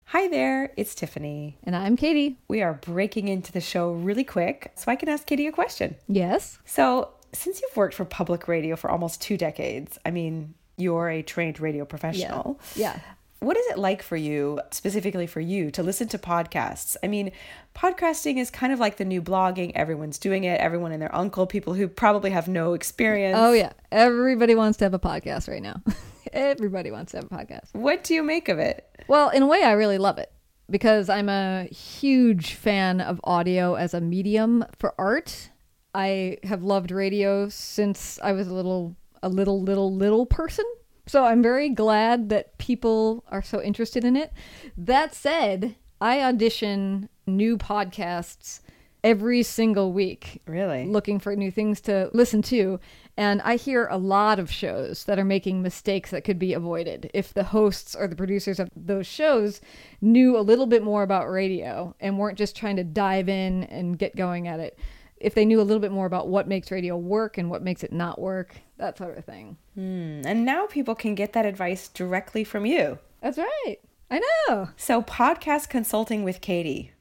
Hi 0.05 0.27
there, 0.27 0.73
it's 0.75 0.95
Tiffany. 0.95 1.59
And 1.63 1.75
I'm 1.75 1.95
Katy. 1.95 2.39
We 2.47 2.63
are 2.63 2.73
breaking 2.73 3.27
into 3.27 3.51
the 3.51 3.61
show 3.61 3.91
really 3.91 4.23
quick 4.23 4.71
so 4.75 4.91
I 4.91 4.95
can 4.95 5.07
ask 5.07 5.25
Katy 5.27 5.45
a 5.45 5.51
question. 5.51 5.95
Yes. 6.07 6.57
So, 6.65 7.09
since 7.31 7.61
you've 7.61 7.77
worked 7.77 7.93
for 7.93 8.05
public 8.05 8.47
radio 8.47 8.75
for 8.75 8.89
almost 8.89 9.21
two 9.21 9.37
decades, 9.37 9.99
I 10.03 10.09
mean, 10.09 10.55
you're 10.77 11.09
a 11.09 11.21
trained 11.21 11.59
radio 11.59 11.85
professional. 11.85 12.59
Yeah. 12.75 12.99
What 13.39 13.55
is 13.55 13.65
it 13.67 13.77
like 13.77 14.01
for 14.01 14.17
you, 14.17 14.59
specifically 14.71 15.25
for 15.25 15.39
you, 15.39 15.71
to 15.71 15.81
listen 15.81 16.09
to 16.09 16.17
podcasts? 16.17 16.97
I 17.01 17.07
mean, 17.07 17.31
podcasting 17.73 18.37
is 18.37 18.51
kind 18.51 18.73
of 18.73 18.79
like 18.79 18.97
the 18.97 19.05
new 19.05 19.21
blogging. 19.21 19.71
Everyone's 19.75 20.19
doing 20.19 20.43
it, 20.43 20.59
everyone 20.59 20.91
and 20.91 21.01
their 21.01 21.13
uncle, 21.15 21.47
people 21.47 21.73
who 21.73 21.87
probably 21.87 22.31
have 22.31 22.49
no 22.49 22.73
experience. 22.73 23.37
Oh, 23.39 23.53
yeah. 23.53 23.71
Everybody 23.93 24.55
wants 24.55 24.77
to 24.79 24.85
have 24.85 24.93
a 24.93 24.99
podcast 24.99 25.47
right 25.47 25.61
now. 25.61 25.81
Everybody 26.33 26.91
wants 26.91 27.13
to 27.13 27.19
have 27.19 27.25
a 27.25 27.29
podcast. 27.29 27.69
What 27.71 28.03
do 28.03 28.13
you 28.13 28.23
make 28.23 28.49
of 28.49 28.59
it? 28.59 28.85
Well, 29.07 29.29
in 29.29 29.41
a 29.41 29.47
way, 29.47 29.63
I 29.63 29.71
really 29.71 29.97
love 29.97 30.17
it 30.17 30.31
because 30.69 31.07
I'm 31.09 31.29
a 31.29 31.63
huge 31.63 32.55
fan 32.55 32.99
of 32.99 33.21
audio 33.23 33.75
as 33.75 33.93
a 33.93 34.01
medium 34.01 34.65
for 34.77 34.93
art. 34.99 35.49
I 35.95 36.39
have 36.43 36.61
loved 36.61 36.91
radio 36.91 37.47
since 37.47 38.19
I 38.21 38.33
was 38.33 38.49
a 38.49 38.53
little, 38.53 38.97
a 39.23 39.29
little, 39.29 39.61
little, 39.61 39.95
little 39.95 40.25
person. 40.25 40.65
So 41.09 41.25
I'm 41.25 41.41
very 41.41 41.69
glad 41.69 42.29
that 42.29 42.59
people 42.59 43.23
are 43.31 43.41
so 43.41 43.59
interested 43.63 44.03
in 44.03 44.15
it. 44.15 44.31
That 44.77 45.15
said, 45.15 45.75
I 45.99 46.21
audition 46.21 47.09
new 47.25 47.57
podcasts 47.57 48.59
every 49.03 49.41
single 49.41 49.91
week 49.91 50.39
Really? 50.45 50.85
looking 50.85 51.17
for 51.17 51.35
new 51.35 51.49
things 51.49 51.81
to 51.81 52.11
listen 52.13 52.43
to. 52.43 52.79
And 53.17 53.41
I 53.41 53.55
hear 53.55 53.87
a 53.87 53.97
lot 53.97 54.37
of 54.37 54.51
shows 54.51 55.05
that 55.05 55.17
are 55.17 55.25
making 55.25 55.63
mistakes 55.63 56.11
that 56.11 56.23
could 56.23 56.37
be 56.37 56.53
avoided 56.53 57.09
if 57.11 57.33
the 57.33 57.45
hosts 57.45 57.95
or 57.95 58.07
the 58.07 58.15
producers 58.15 58.59
of 58.59 58.69
those 58.75 59.07
shows 59.07 59.61
knew 60.01 60.37
a 60.37 60.41
little 60.41 60.67
bit 60.67 60.83
more 60.83 61.01
about 61.01 61.27
radio 61.27 61.95
and 61.99 62.19
weren't 62.19 62.37
just 62.37 62.55
trying 62.55 62.75
to 62.75 62.83
dive 62.83 63.29
in 63.29 63.63
and 63.63 63.97
get 63.97 64.15
going 64.15 64.47
at 64.47 64.59
it. 64.59 64.77
If 65.19 65.35
they 65.35 65.45
knew 65.45 65.59
a 65.59 65.63
little 65.63 65.81
bit 65.81 65.91
more 65.91 66.05
about 66.05 66.27
what 66.29 66.47
makes 66.47 66.71
radio 66.71 66.95
work 66.97 67.37
and 67.37 67.49
what 67.49 67.61
makes 67.63 67.83
it 67.83 67.91
not 67.91 68.19
work, 68.19 68.55
that 68.77 68.97
sort 68.97 69.17
of 69.17 69.25
thing. 69.25 69.57
Hmm, 69.75 70.21
And 70.25 70.45
now 70.45 70.65
people 70.67 70.95
can 70.95 71.13
get 71.15 71.33
that 71.33 71.45
advice 71.45 71.87
directly 71.89 72.43
from 72.43 72.65
you. 72.65 72.99
That's 73.21 73.37
right. 73.37 73.77
I 74.09 74.21
know. 74.47 74.69
So, 74.77 75.01
podcast 75.01 75.69
consulting 75.69 76.23
with 76.23 76.41
Katy. 76.41 76.93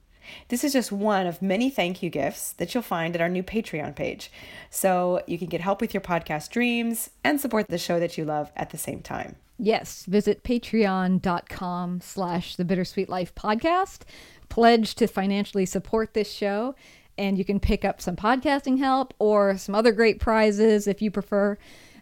This 0.48 0.62
is 0.62 0.74
just 0.74 0.92
one 0.92 1.26
of 1.26 1.40
many 1.40 1.70
thank 1.70 2.02
you 2.02 2.10
gifts 2.10 2.52
that 2.54 2.74
you'll 2.74 2.82
find 2.82 3.14
at 3.14 3.22
our 3.22 3.30
new 3.30 3.42
Patreon 3.42 3.94
page. 3.96 4.30
So, 4.68 5.22
you 5.26 5.38
can 5.38 5.46
get 5.48 5.60
help 5.62 5.80
with 5.80 5.94
your 5.94 6.00
podcast 6.02 6.50
dreams 6.50 7.10
and 7.24 7.40
support 7.40 7.68
the 7.68 7.78
show 7.78 7.98
that 8.00 8.18
you 8.18 8.24
love 8.24 8.50
at 8.56 8.70
the 8.70 8.78
same 8.78 9.00
time. 9.00 9.36
Yes, 9.60 10.04
visit 10.04 10.42
patreon.com 10.44 12.00
slash 12.00 12.56
the 12.56 12.64
bittersweet 12.64 13.08
life 13.08 13.34
podcast. 13.34 14.02
Pledge 14.48 14.94
to 14.96 15.06
financially 15.06 15.66
support 15.66 16.14
this 16.14 16.30
show, 16.32 16.74
and 17.18 17.36
you 17.36 17.44
can 17.44 17.60
pick 17.60 17.84
up 17.84 18.00
some 18.00 18.16
podcasting 18.16 18.78
help 18.78 19.12
or 19.18 19.58
some 19.58 19.74
other 19.74 19.92
great 19.92 20.20
prizes 20.20 20.86
if 20.86 21.02
you 21.02 21.10
prefer. 21.10 21.58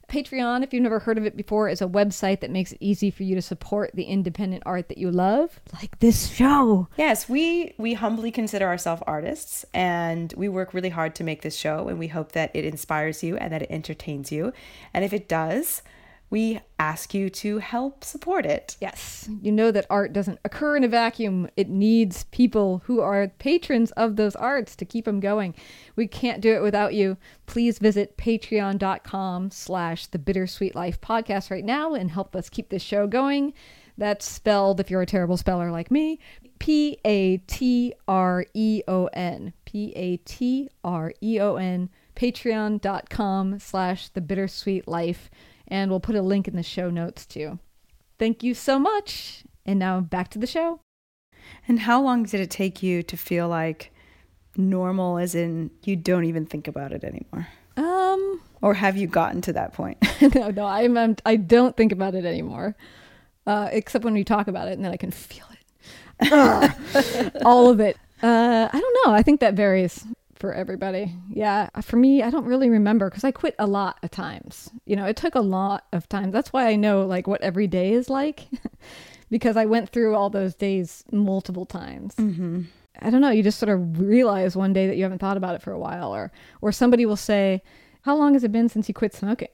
Patreon, 0.08 0.62
if 0.62 0.72
you've 0.72 0.82
never 0.82 1.00
heard 1.00 1.18
of 1.18 1.26
it 1.26 1.36
before, 1.36 1.68
is 1.68 1.82
a 1.82 1.86
website 1.86 2.40
that 2.40 2.50
makes 2.50 2.72
it 2.72 2.78
easy 2.80 3.10
for 3.10 3.24
you 3.24 3.34
to 3.34 3.42
support 3.42 3.90
the 3.94 4.04
independent 4.04 4.62
art 4.64 4.88
that 4.88 4.98
you 4.98 5.10
love, 5.10 5.58
like 5.74 5.98
this 5.98 6.28
show. 6.28 6.88
Yes, 6.96 7.28
we 7.28 7.74
we 7.76 7.94
humbly 7.94 8.30
consider 8.30 8.66
ourselves 8.66 9.02
artists 9.06 9.64
and 9.74 10.32
we 10.36 10.48
work 10.48 10.72
really 10.72 10.90
hard 10.90 11.14
to 11.16 11.24
make 11.24 11.42
this 11.42 11.56
show 11.56 11.88
and 11.88 11.98
we 11.98 12.08
hope 12.08 12.32
that 12.32 12.52
it 12.54 12.64
inspires 12.64 13.24
you 13.24 13.36
and 13.36 13.52
that 13.52 13.62
it 13.62 13.70
entertains 13.70 14.30
you. 14.30 14.52
And 14.94 15.04
if 15.04 15.12
it 15.12 15.28
does, 15.28 15.82
we 16.28 16.60
ask 16.78 17.14
you 17.14 17.30
to 17.30 17.58
help 17.58 18.04
support 18.04 18.44
it. 18.44 18.76
Yes, 18.80 19.28
you 19.42 19.52
know 19.52 19.70
that 19.70 19.86
art 19.88 20.12
doesn't 20.12 20.40
occur 20.44 20.76
in 20.76 20.84
a 20.84 20.88
vacuum. 20.88 21.48
It 21.56 21.68
needs 21.68 22.24
people 22.24 22.82
who 22.86 23.00
are 23.00 23.28
patrons 23.38 23.92
of 23.92 24.16
those 24.16 24.36
arts 24.36 24.74
to 24.76 24.84
keep 24.84 25.04
them 25.04 25.20
going. 25.20 25.54
We 25.94 26.06
can't 26.06 26.40
do 26.40 26.54
it 26.54 26.62
without 26.62 26.94
you. 26.94 27.16
Please 27.46 27.78
visit 27.78 28.16
patreon.com 28.16 29.50
slash 29.50 30.06
the 30.06 30.18
bittersweet 30.18 30.74
life 30.74 31.00
podcast 31.00 31.50
right 31.50 31.64
now 31.64 31.94
and 31.94 32.10
help 32.10 32.34
us 32.34 32.48
keep 32.48 32.68
this 32.70 32.82
show 32.82 33.06
going. 33.06 33.54
That's 33.98 34.28
spelled, 34.28 34.80
if 34.80 34.90
you're 34.90 35.02
a 35.02 35.06
terrible 35.06 35.36
speller 35.36 35.70
like 35.70 35.90
me, 35.90 36.18
P 36.58 36.98
A 37.04 37.38
T 37.38 37.94
R 38.08 38.44
E 38.54 38.82
O 38.88 39.06
N. 39.06 39.52
P 39.64 39.92
A 39.94 40.16
T 40.18 40.68
R 40.84 41.12
E 41.22 41.40
O 41.40 41.56
N. 41.56 41.90
Patreon.com 42.14 43.58
slash 43.58 44.08
the 44.08 44.20
bittersweet 44.20 44.88
life. 44.88 45.30
And 45.68 45.90
we'll 45.90 46.00
put 46.00 46.14
a 46.14 46.22
link 46.22 46.46
in 46.48 46.56
the 46.56 46.62
show 46.62 46.90
notes 46.90 47.26
too. 47.26 47.58
Thank 48.18 48.42
you 48.42 48.54
so 48.54 48.78
much. 48.78 49.44
And 49.64 49.78
now 49.78 50.00
back 50.00 50.28
to 50.30 50.38
the 50.38 50.46
show. 50.46 50.80
And 51.68 51.80
how 51.80 52.00
long 52.00 52.24
did 52.24 52.40
it 52.40 52.50
take 52.50 52.82
you 52.82 53.02
to 53.04 53.16
feel 53.16 53.48
like 53.48 53.92
normal 54.56 55.18
as 55.18 55.34
in 55.34 55.70
you 55.84 55.96
don't 55.96 56.24
even 56.24 56.46
think 56.46 56.68
about 56.68 56.92
it 56.92 57.04
anymore? 57.04 57.48
Um, 57.76 58.40
Or 58.62 58.74
have 58.74 58.96
you 58.96 59.06
gotten 59.06 59.40
to 59.42 59.52
that 59.52 59.72
point? 59.72 59.98
no, 60.34 60.50
no, 60.50 60.66
I'm, 60.66 60.96
I'm 60.96 61.16
I 61.26 61.36
don't 61.36 61.76
think 61.76 61.92
about 61.92 62.14
it 62.14 62.24
anymore, 62.24 62.74
uh, 63.46 63.68
except 63.70 64.04
when 64.04 64.14
we 64.14 64.24
talk 64.24 64.48
about 64.48 64.68
it, 64.68 64.72
and 64.72 64.84
then 64.84 64.92
I 64.92 64.96
can 64.96 65.10
feel 65.10 65.44
it, 66.20 67.42
all 67.44 67.68
of 67.68 67.80
it. 67.80 67.96
Uh, 68.22 68.68
I 68.72 68.80
don't 68.80 68.96
know. 69.04 69.12
I 69.12 69.22
think 69.22 69.40
that 69.40 69.54
varies 69.54 70.04
for 70.38 70.52
everybody. 70.52 71.14
Yeah, 71.28 71.68
for 71.82 71.96
me, 71.96 72.22
I 72.22 72.30
don't 72.30 72.44
really 72.44 72.68
remember 72.68 73.08
because 73.08 73.24
I 73.24 73.30
quit 73.30 73.54
a 73.58 73.66
lot 73.66 73.98
of 74.02 74.10
times. 74.10 74.70
You 74.84 74.96
know, 74.96 75.06
it 75.06 75.16
took 75.16 75.34
a 75.34 75.40
lot 75.40 75.86
of 75.92 76.08
time. 76.08 76.30
That's 76.30 76.52
why 76.52 76.68
I 76.68 76.76
know 76.76 77.06
like 77.06 77.26
what 77.26 77.40
every 77.40 77.66
day 77.66 77.92
is 77.92 78.08
like, 78.10 78.46
because 79.30 79.56
I 79.56 79.64
went 79.64 79.90
through 79.90 80.14
all 80.14 80.30
those 80.30 80.54
days 80.54 81.04
multiple 81.10 81.66
times. 81.66 82.14
mm-hmm. 82.16 82.62
I 83.02 83.10
don't 83.10 83.20
know, 83.20 83.30
you 83.30 83.42
just 83.42 83.58
sort 83.58 83.68
of 83.68 84.00
realize 84.00 84.56
one 84.56 84.72
day 84.72 84.86
that 84.86 84.96
you 84.96 85.02
haven't 85.02 85.18
thought 85.18 85.36
about 85.36 85.54
it 85.54 85.60
for 85.60 85.70
a 85.70 85.78
while 85.78 86.14
or 86.14 86.32
or 86.62 86.72
somebody 86.72 87.04
will 87.04 87.16
say, 87.16 87.62
"How 88.02 88.16
long 88.16 88.32
has 88.32 88.42
it 88.42 88.52
been 88.52 88.70
since 88.70 88.88
you 88.88 88.94
quit 88.94 89.12
smoking?" 89.14 89.48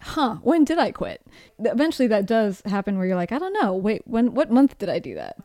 Huh, 0.00 0.38
when 0.42 0.64
did 0.64 0.78
I 0.78 0.90
quit? 0.90 1.24
Eventually 1.60 2.08
that 2.08 2.26
does 2.26 2.60
happen 2.66 2.98
where 2.98 3.06
you're 3.06 3.16
like, 3.16 3.30
"I 3.30 3.38
don't 3.38 3.52
know. 3.52 3.74
Wait, 3.74 4.02
when 4.06 4.34
what 4.34 4.50
month 4.50 4.76
did 4.78 4.88
I 4.88 4.98
do 4.98 5.14
that?" 5.14 5.36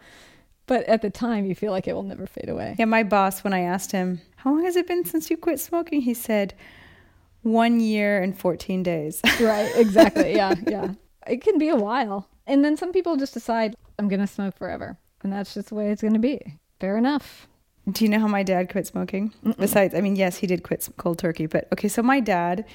But 0.67 0.83
at 0.83 1.01
the 1.01 1.09
time 1.09 1.45
you 1.45 1.55
feel 1.55 1.71
like 1.71 1.87
it 1.87 1.93
will 1.93 2.03
never 2.03 2.27
fade 2.27 2.49
away. 2.49 2.75
Yeah, 2.77 2.85
my 2.85 3.03
boss, 3.03 3.43
when 3.43 3.53
I 3.53 3.61
asked 3.61 3.91
him, 3.91 4.21
How 4.35 4.51
long 4.51 4.65
has 4.65 4.75
it 4.75 4.87
been 4.87 5.05
since 5.05 5.29
you 5.29 5.37
quit 5.37 5.59
smoking? 5.59 6.01
He 6.01 6.13
said, 6.13 6.53
One 7.41 7.79
year 7.79 8.21
and 8.21 8.37
14 8.37 8.83
days. 8.83 9.21
Right, 9.39 9.71
exactly. 9.75 10.35
Yeah, 10.35 10.55
yeah. 10.67 10.93
It 11.25 11.41
can 11.41 11.57
be 11.57 11.69
a 11.69 11.75
while. 11.75 12.27
And 12.45 12.63
then 12.63 12.77
some 12.77 12.91
people 12.91 13.17
just 13.17 13.33
decide, 13.33 13.75
I'm 13.97 14.07
going 14.07 14.19
to 14.19 14.27
smoke 14.27 14.57
forever. 14.57 14.97
And 15.23 15.33
that's 15.33 15.53
just 15.53 15.69
the 15.69 15.75
way 15.75 15.91
it's 15.91 16.01
going 16.01 16.13
to 16.13 16.19
be. 16.19 16.39
Fair 16.79 16.97
enough. 16.97 17.47
Do 17.89 18.03
you 18.03 18.09
know 18.09 18.19
how 18.19 18.27
my 18.27 18.43
dad 18.43 18.69
quit 18.69 18.85
smoking? 18.85 19.33
Besides, 19.57 19.95
I 19.95 20.01
mean, 20.01 20.17
yes, 20.17 20.37
he 20.37 20.47
did 20.47 20.63
quit 20.63 20.87
cold 20.97 21.19
turkey, 21.19 21.45
but 21.45 21.67
okay, 21.71 21.87
so 21.87 22.03
my 22.03 22.19
dad 22.19 22.65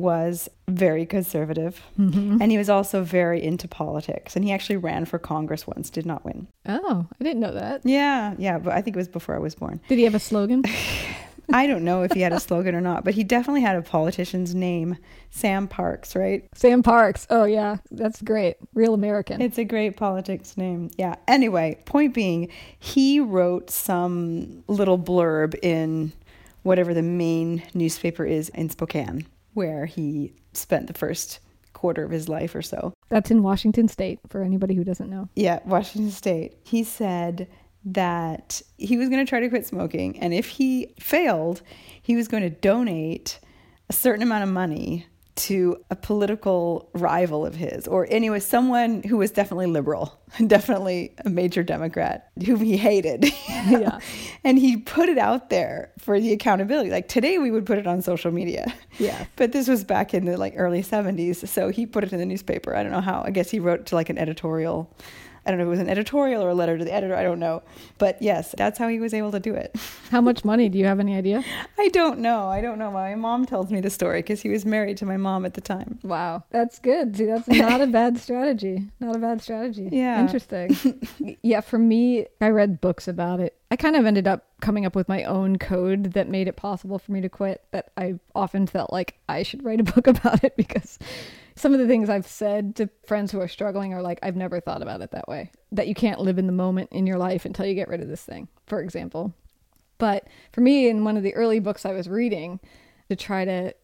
was 0.00 0.48
very 0.68 1.04
conservative 1.06 1.80
Mm-hmm. 1.98 2.38
and 2.40 2.50
he 2.50 2.58
was 2.58 2.68
also 2.70 3.02
very 3.02 3.42
into 3.42 3.68
politics 3.68 4.36
and 4.36 4.44
he 4.44 4.52
actually 4.52 4.76
ran 4.76 5.04
for 5.04 5.18
Congress 5.18 5.66
once, 5.66 5.90
did 5.90 6.06
not 6.06 6.24
win. 6.24 6.46
Oh, 6.66 7.06
I 7.20 7.24
didn't 7.24 7.40
know 7.40 7.52
that. 7.52 7.82
Yeah, 7.84 8.34
yeah, 8.38 8.58
but 8.58 8.72
I 8.72 8.80
think 8.82 8.96
it 8.96 8.98
was 8.98 9.08
before 9.08 9.34
I 9.34 9.38
was 9.38 9.54
born. 9.54 9.80
Did 9.88 9.98
he 9.98 10.04
have 10.04 10.14
a 10.14 10.20
slogan? 10.20 10.62
I 11.52 11.66
don't 11.66 11.82
know 11.84 12.02
if 12.02 12.12
he 12.12 12.20
had 12.20 12.32
a 12.32 12.38
slogan 12.38 12.76
or 12.76 12.80
not, 12.80 13.04
but 13.04 13.14
he 13.14 13.24
definitely 13.24 13.62
had 13.62 13.74
a 13.74 13.82
politician's 13.82 14.54
name, 14.54 14.96
Sam 15.30 15.66
Parks, 15.66 16.14
right? 16.14 16.44
Sam 16.54 16.80
Parks. 16.80 17.26
Oh 17.28 17.42
yeah, 17.42 17.78
that's 17.90 18.22
great. 18.22 18.56
Real 18.72 18.94
American. 18.94 19.42
It's 19.42 19.58
a 19.58 19.64
great 19.64 19.96
politics 19.96 20.56
name. 20.56 20.90
Yeah. 20.96 21.16
Anyway, 21.26 21.76
point 21.86 22.14
being, 22.14 22.48
he 22.78 23.18
wrote 23.18 23.68
some 23.70 24.62
little 24.68 24.96
blurb 24.98 25.56
in 25.60 26.12
whatever 26.62 26.94
the 26.94 27.02
main 27.02 27.64
newspaper 27.74 28.24
is 28.24 28.48
in 28.50 28.70
Spokane, 28.70 29.26
where 29.54 29.86
he 29.86 30.34
spent 30.52 30.86
the 30.86 30.92
first 30.92 31.40
quarter 31.72 32.04
of 32.04 32.10
his 32.10 32.28
life 32.28 32.54
or 32.54 32.62
so. 32.62 32.92
That's 33.08 33.30
in 33.30 33.42
Washington 33.42 33.88
State 33.88 34.20
for 34.28 34.42
anybody 34.42 34.74
who 34.74 34.84
doesn't 34.84 35.10
know. 35.10 35.28
Yeah, 35.34 35.60
Washington 35.64 36.10
State. 36.10 36.56
He 36.62 36.84
said 36.84 37.48
that 37.84 38.60
he 38.76 38.96
was 38.96 39.08
going 39.08 39.24
to 39.24 39.28
try 39.28 39.40
to 39.40 39.48
quit 39.48 39.66
smoking, 39.66 40.18
and 40.18 40.34
if 40.34 40.48
he 40.48 40.94
failed, 40.98 41.62
he 42.02 42.16
was 42.16 42.28
going 42.28 42.42
to 42.42 42.50
donate 42.50 43.40
a 43.88 43.92
certain 43.92 44.22
amount 44.22 44.44
of 44.44 44.50
money 44.50 45.06
to 45.36 45.82
a 45.90 45.96
political 45.96 46.90
rival 46.94 47.46
of 47.46 47.54
his, 47.54 47.86
or 47.88 48.06
anyway, 48.10 48.40
someone 48.40 49.02
who 49.02 49.16
was 49.16 49.30
definitely 49.30 49.66
liberal, 49.66 50.20
definitely 50.46 51.14
a 51.24 51.30
major 51.30 51.62
Democrat 51.62 52.30
whom 52.44 52.60
he 52.60 52.76
hated. 52.76 53.26
Yeah. 53.68 53.98
and 54.42 54.58
he 54.58 54.78
put 54.78 55.10
it 55.10 55.18
out 55.18 55.50
there 55.50 55.92
for 55.98 56.18
the 56.18 56.32
accountability. 56.32 56.88
Like 56.90 57.08
today, 57.08 57.36
we 57.36 57.50
would 57.50 57.66
put 57.66 57.76
it 57.76 57.86
on 57.86 58.00
social 58.00 58.30
media. 58.32 58.72
Yeah. 58.98 59.26
But 59.36 59.52
this 59.52 59.68
was 59.68 59.84
back 59.84 60.14
in 60.14 60.24
the 60.24 60.38
like 60.38 60.54
early 60.56 60.82
70s, 60.82 61.46
so 61.46 61.68
he 61.68 61.84
put 61.84 62.02
it 62.04 62.12
in 62.14 62.18
the 62.18 62.24
newspaper. 62.24 62.74
I 62.74 62.82
don't 62.82 62.90
know 62.92 63.02
how. 63.02 63.22
I 63.22 63.30
guess 63.30 63.50
he 63.50 63.60
wrote 63.60 63.84
to 63.86 63.96
like 63.96 64.08
an 64.08 64.16
editorial. 64.16 64.96
I 65.44 65.50
don't 65.50 65.58
know 65.58 65.64
if 65.64 65.68
it 65.68 65.70
was 65.70 65.80
an 65.80 65.88
editorial 65.88 66.42
or 66.42 66.50
a 66.50 66.54
letter 66.54 66.76
to 66.76 66.84
the 66.84 66.92
editor. 66.92 67.16
I 67.16 67.22
don't 67.22 67.38
know. 67.38 67.62
But 67.98 68.20
yes, 68.20 68.54
that's 68.56 68.78
how 68.78 68.88
he 68.88 69.00
was 69.00 69.14
able 69.14 69.32
to 69.32 69.40
do 69.40 69.54
it. 69.54 69.74
How 70.10 70.20
much 70.20 70.44
money? 70.44 70.68
Do 70.68 70.78
you 70.78 70.84
have 70.86 71.00
any 71.00 71.16
idea? 71.16 71.42
I 71.78 71.88
don't 71.88 72.18
know. 72.18 72.48
I 72.48 72.60
don't 72.60 72.78
know. 72.78 72.90
My 72.90 73.14
mom 73.14 73.46
tells 73.46 73.70
me 73.70 73.80
the 73.80 73.90
story 73.90 74.20
because 74.20 74.42
he 74.42 74.48
was 74.48 74.66
married 74.66 74.96
to 74.98 75.06
my 75.06 75.16
mom 75.16 75.44
at 75.46 75.54
the 75.54 75.60
time. 75.60 75.98
Wow, 76.02 76.44
that's 76.50 76.78
good. 76.78 77.16
See, 77.16 77.24
that's 77.24 77.48
not 77.48 77.80
a 77.80 77.86
bad 78.00 78.18
strategy. 78.18 78.88
Not 79.00 79.16
a 79.16 79.18
bad 79.18 79.40
strategy. 79.42 79.88
Yeah. 79.90 80.20
Interesting. 80.20 80.76
yeah, 81.42 81.60
for 81.60 81.78
me, 81.78 82.26
I 82.40 82.48
read 82.48 82.80
books 82.80 83.08
about 83.08 83.40
it. 83.40 83.56
I 83.70 83.76
kind 83.76 83.94
of 83.94 84.04
ended 84.04 84.26
up 84.26 84.46
coming 84.60 84.84
up 84.84 84.96
with 84.96 85.08
my 85.08 85.22
own 85.24 85.56
code 85.56 86.12
that 86.14 86.28
made 86.28 86.48
it 86.48 86.56
possible 86.56 86.98
for 86.98 87.12
me 87.12 87.20
to 87.20 87.28
quit. 87.28 87.62
That 87.70 87.92
I 87.96 88.18
often 88.34 88.66
felt 88.66 88.92
like 88.92 89.18
I 89.28 89.42
should 89.42 89.64
write 89.64 89.80
a 89.80 89.84
book 89.84 90.06
about 90.08 90.44
it 90.44 90.56
because 90.56 90.98
some 91.60 91.74
of 91.74 91.78
the 91.78 91.86
things 91.86 92.08
I've 92.08 92.26
said 92.26 92.74
to 92.76 92.88
friends 93.06 93.30
who 93.30 93.40
are 93.40 93.48
struggling 93.48 93.92
are 93.92 94.00
like, 94.00 94.18
I've 94.22 94.34
never 94.34 94.60
thought 94.60 94.80
about 94.80 95.02
it 95.02 95.10
that 95.10 95.28
way. 95.28 95.50
That 95.72 95.88
you 95.88 95.94
can't 95.94 96.20
live 96.20 96.38
in 96.38 96.46
the 96.46 96.52
moment 96.52 96.88
in 96.90 97.06
your 97.06 97.18
life 97.18 97.44
until 97.44 97.66
you 97.66 97.74
get 97.74 97.88
rid 97.88 98.00
of 98.00 98.08
this 98.08 98.24
thing, 98.24 98.48
for 98.66 98.80
example. 98.80 99.34
But 99.98 100.26
for 100.52 100.62
me, 100.62 100.88
in 100.88 101.04
one 101.04 101.18
of 101.18 101.22
the 101.22 101.34
early 101.34 101.60
books 101.60 101.84
I 101.84 101.92
was 101.92 102.08
reading, 102.08 102.60
to 103.10 103.16
try 103.16 103.44
to 103.44 103.74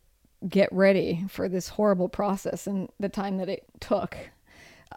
get 0.48 0.72
ready 0.72 1.26
for 1.28 1.50
this 1.50 1.68
horrible 1.68 2.08
process 2.08 2.66
and 2.66 2.88
the 2.98 3.10
time 3.10 3.36
that 3.36 3.50
it 3.50 3.66
took, 3.78 4.16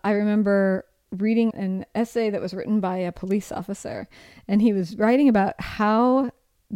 I 0.02 0.12
remember 0.12 0.86
reading 1.12 1.54
an 1.56 1.86
essay 1.94 2.30
that 2.30 2.42
was 2.42 2.54
written 2.54 2.80
by 2.80 2.98
a 2.98 3.12
police 3.12 3.52
officer, 3.52 4.08
and 4.48 4.62
he 4.62 4.72
was 4.72 4.96
writing 4.96 5.28
about 5.28 5.60
how 5.60 6.32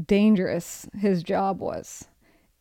dangerous 0.05 0.85
his 0.99 1.23
job 1.23 1.61
was. 1.61 2.09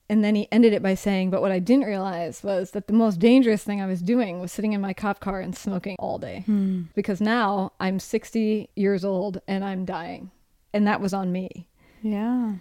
And 0.08 0.22
then 0.22 0.34
he 0.34 0.46
ended 0.52 0.72
it 0.72 0.82
by 0.82 0.94
saying, 0.94 1.30
But 1.30 1.40
what 1.40 1.52
I 1.52 1.58
didn't 1.58 1.86
realize 1.86 2.42
was 2.42 2.72
that 2.72 2.86
the 2.86 2.92
most 2.92 3.18
dangerous 3.18 3.62
thing 3.64 3.80
I 3.80 3.86
was 3.86 4.02
doing 4.02 4.40
was 4.40 4.52
sitting 4.52 4.72
in 4.72 4.80
my 4.80 4.92
cop 4.92 5.20
car 5.20 5.40
and 5.40 5.56
smoking 5.56 5.96
all 5.98 6.18
day. 6.18 6.42
Hmm. 6.46 6.82
Because 6.94 7.20
now 7.20 7.72
I'm 7.80 7.98
60 7.98 8.68
years 8.76 9.04
old 9.04 9.40
and 9.48 9.64
I'm 9.64 9.84
dying. 9.84 10.30
And 10.74 10.86
that 10.86 11.00
was 11.00 11.14
on 11.14 11.32
me. 11.32 11.66
Yeah. 12.02 12.54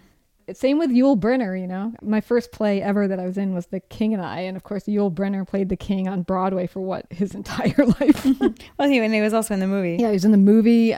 Same 0.54 0.78
with 0.78 0.90
Yul 0.90 1.18
Brynner, 1.18 1.58
you 1.58 1.66
know. 1.66 1.94
My 2.02 2.20
first 2.20 2.52
play 2.52 2.82
ever 2.82 3.06
that 3.08 3.18
I 3.20 3.26
was 3.26 3.38
in 3.38 3.54
was 3.54 3.66
The 3.66 3.80
King 3.80 4.12
and 4.12 4.22
I, 4.22 4.40
and 4.40 4.56
of 4.56 4.64
course 4.64 4.84
Yul 4.84 5.12
Brynner 5.12 5.46
played 5.46 5.68
the 5.68 5.76
king 5.76 6.08
on 6.08 6.22
Broadway 6.22 6.66
for 6.66 6.80
what 6.80 7.06
his 7.10 7.34
entire 7.34 7.74
life. 8.00 8.26
Well, 8.78 8.88
he, 8.88 8.98
and 8.98 9.14
he 9.14 9.20
was 9.20 9.32
also 9.34 9.54
in 9.54 9.60
the 9.60 9.66
movie. 9.68 9.96
yeah, 10.00 10.08
he 10.08 10.14
was 10.14 10.24
in 10.24 10.32
the 10.32 10.36
movie, 10.38 10.96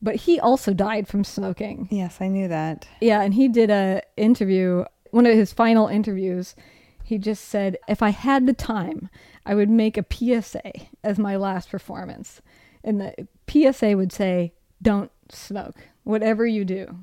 but 0.00 0.16
he 0.16 0.40
also 0.40 0.72
died 0.72 1.06
from 1.08 1.24
smoking. 1.24 1.88
Yes, 1.90 2.18
I 2.20 2.28
knew 2.28 2.48
that. 2.48 2.88
Yeah, 3.00 3.20
and 3.22 3.34
he 3.34 3.48
did 3.48 3.70
a 3.70 4.02
interview, 4.16 4.84
one 5.16 5.26
of 5.26 5.34
his 5.34 5.52
final 5.52 5.88
interviews. 5.88 6.54
He 7.02 7.18
just 7.18 7.46
said, 7.46 7.78
"If 7.88 8.02
I 8.02 8.10
had 8.10 8.46
the 8.46 8.52
time, 8.52 9.08
I 9.46 9.54
would 9.54 9.70
make 9.70 9.96
a 9.96 10.04
PSA 10.04 10.72
as 11.02 11.18
my 11.18 11.36
last 11.36 11.70
performance." 11.70 12.42
And 12.84 13.00
the 13.00 13.26
PSA 13.48 13.96
would 13.96 14.12
say, 14.12 14.52
"Don't 14.82 15.10
smoke. 15.30 15.88
Whatever 16.04 16.46
you 16.46 16.64
do, 16.64 16.98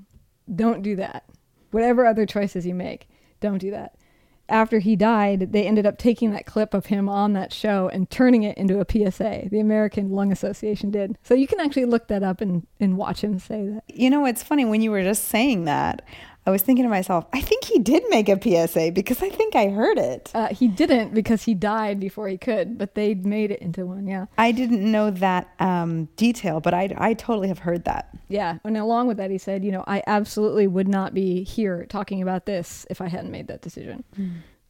don't 0.54 0.84
do 0.84 0.96
that. 0.98 1.26
Whatever 1.72 2.06
other 2.06 2.26
choices 2.26 2.68
you 2.68 2.76
make, 2.76 3.10
don't 3.40 3.58
do 3.58 3.72
that." 3.72 3.96
After 4.50 4.80
he 4.80 4.96
died, 4.96 5.52
they 5.54 5.66
ended 5.66 5.86
up 5.86 5.98
taking 5.98 6.32
that 6.32 6.46
clip 6.46 6.74
of 6.74 6.88
him 6.88 7.08
on 7.08 7.34
that 7.34 7.54
show 7.54 7.88
and 7.88 8.10
turning 8.10 8.44
it 8.44 8.58
into 8.58 8.80
a 8.80 8.86
PSA. 8.86 9.48
The 9.50 9.60
American 9.60 10.12
Lung 10.12 10.32
Association 10.34 10.92
did. 10.92 11.18
So 11.24 11.34
you 11.34 11.48
can 11.48 11.62
actually 11.62 11.86
look 11.86 12.08
that 12.10 12.24
up 12.24 12.42
and, 12.42 12.68
and 12.80 12.98
watch 12.98 13.24
him 13.24 13.40
say 13.40 13.68
that. 13.68 13.84
You 13.88 14.10
know, 14.10 14.26
it's 14.26 14.44
funny 14.44 14.66
when 14.66 14.82
you 14.82 14.92
were 14.92 15.02
just 15.02 15.26
saying 15.26 15.64
that. 15.64 16.04
I 16.46 16.52
was 16.52 16.62
thinking 16.62 16.84
to 16.84 16.90
myself, 16.90 17.26
I 17.32 17.40
think 17.42 17.64
he 17.64 17.80
did 17.80 18.04
make 18.10 18.28
a 18.28 18.38
PSA 18.42 18.92
because 18.94 19.22
I 19.24 19.30
think 19.30 19.56
I 19.56 19.70
heard 19.70 19.98
it. 19.98 20.30
Uh, 20.34 20.48
he 20.50 20.68
didn't 20.68 21.14
because 21.14 21.44
he 21.44 21.54
died 21.54 22.00
before 22.00 22.28
he 22.28 22.38
could, 22.38 22.78
but 22.78 22.96
they 22.96 23.14
made 23.14 23.52
it 23.52 23.62
into 23.62 23.86
one. 23.86 24.08
Yeah, 24.08 24.26
I 24.38 24.52
didn't 24.52 24.90
know 24.92 25.10
that 25.12 25.50
um, 25.60 26.06
detail, 26.18 26.60
but 26.60 26.74
I, 26.74 26.94
I 26.98 27.14
totally 27.14 27.48
have 27.48 27.60
heard 27.60 27.86
that. 27.86 28.10
yeah. 28.28 28.58
And 28.66 28.78
along 28.78 29.08
with 29.08 29.18
that, 29.18 29.32
he 29.32 29.38
said, 29.38 29.64
you 29.64 29.72
know, 29.72 29.84
I 29.88 30.04
absolutely 30.06 30.68
would 30.68 30.88
not 30.88 31.14
be 31.14 31.44
here 31.44 31.86
talking 31.88 32.22
about 32.22 32.46
this 32.46 32.86
if 32.90 33.00
I 33.00 33.08
hadn't 33.08 33.32
made 33.32 33.48
that 33.48 33.62
decision. 33.62 34.04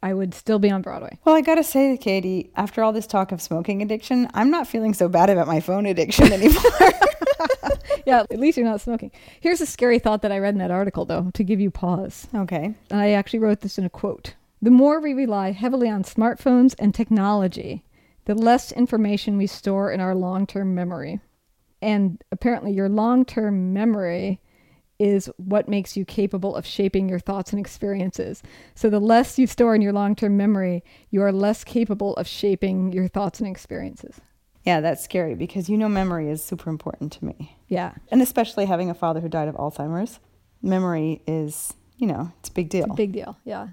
I 0.03 0.13
would 0.13 0.33
still 0.33 0.59
be 0.59 0.69
on 0.69 0.81
Broadway. 0.81 1.17
Well, 1.23 1.33
I 1.33 1.41
gotta 1.41 1.63
say, 1.63 1.97
Katy, 1.97 2.51
after 2.55 2.83
all 2.83 2.91
this 2.91 3.07
talk 3.07 3.31
of 3.31 3.41
smoking 3.41 3.81
addiction, 3.81 4.27
I'm 4.33 4.51
not 4.51 4.67
feeling 4.67 4.93
so 4.93 5.07
bad 5.07 5.29
about 5.29 5.47
my 5.47 5.59
phone 5.61 5.85
addiction 5.85 6.31
anymore. 6.33 6.61
Yeah, 8.05 8.21
at 8.29 8.39
least 8.39 8.57
you're 8.57 8.67
not 8.67 8.81
smoking. 8.81 9.11
Here's 9.39 9.61
a 9.61 9.65
scary 9.65 9.97
thought 9.97 10.21
that 10.23 10.31
I 10.31 10.39
read 10.39 10.55
in 10.55 10.59
that 10.59 10.71
article, 10.71 11.05
though, 11.05 11.31
to 11.33 11.43
give 11.43 11.61
you 11.61 11.71
pause. 11.71 12.27
okay. 12.35 12.73
I 12.91 13.11
actually 13.11 13.39
wrote 13.39 13.61
this 13.61 13.77
in 13.77 13.85
a 13.85 13.89
quote. 13.89 14.33
The 14.61 14.71
more 14.71 14.99
we 14.99 15.13
rely 15.13 15.51
heavily 15.51 15.89
on 15.89 16.03
smartphones 16.03 16.75
and 16.79 16.93
technology, 16.93 17.83
the 18.25 18.35
less 18.35 18.71
information 18.71 19.37
we 19.37 19.47
store 19.47 19.91
in 19.91 19.99
our 19.99 20.15
long 20.15 20.47
term 20.47 20.73
memory. 20.75 21.19
And 21.81 22.23
apparently, 22.31 22.71
your 22.71 22.89
long 22.89 23.25
term 23.25 23.73
memory 23.73 24.39
is 24.99 25.29
what 25.37 25.67
makes 25.67 25.97
you 25.97 26.05
capable 26.05 26.55
of 26.55 26.65
shaping 26.65 27.09
your 27.09 27.19
thoughts 27.19 27.51
and 27.51 27.59
experiences. 27.59 28.41
So, 28.75 28.89
the 28.89 28.99
less 28.99 29.37
you 29.37 29.47
store 29.47 29.75
in 29.75 29.81
your 29.81 29.93
long 29.93 30.15
term 30.15 30.37
memory, 30.37 30.83
you 31.09 31.21
are 31.21 31.31
less 31.31 31.63
capable 31.63 32.15
of 32.15 32.27
shaping 32.27 32.93
your 32.93 33.07
thoughts 33.07 33.39
and 33.39 33.49
experiences. 33.49 34.21
Yeah, 34.63 34.79
that's 34.79 35.03
scary 35.03 35.35
because 35.35 35.69
you 35.69 35.77
know 35.77 35.89
memory 35.89 36.29
is 36.29 36.43
super 36.43 36.69
important 36.69 37.11
to 37.13 37.25
me. 37.25 37.57
Yeah. 37.67 37.93
And 38.11 38.21
especially 38.21 38.65
having 38.65 38.89
a 38.89 38.93
father 38.93 39.19
who 39.19 39.29
died 39.29 39.47
of 39.47 39.55
Alzheimer's, 39.55 40.19
memory 40.61 41.21
is, 41.27 41.73
you 41.97 42.07
know, 42.07 42.31
it's 42.39 42.49
a 42.49 42.53
big 42.53 42.69
deal. 42.69 42.87
Big 42.95 43.11
deal. 43.11 43.37
Yeah. 43.43 43.69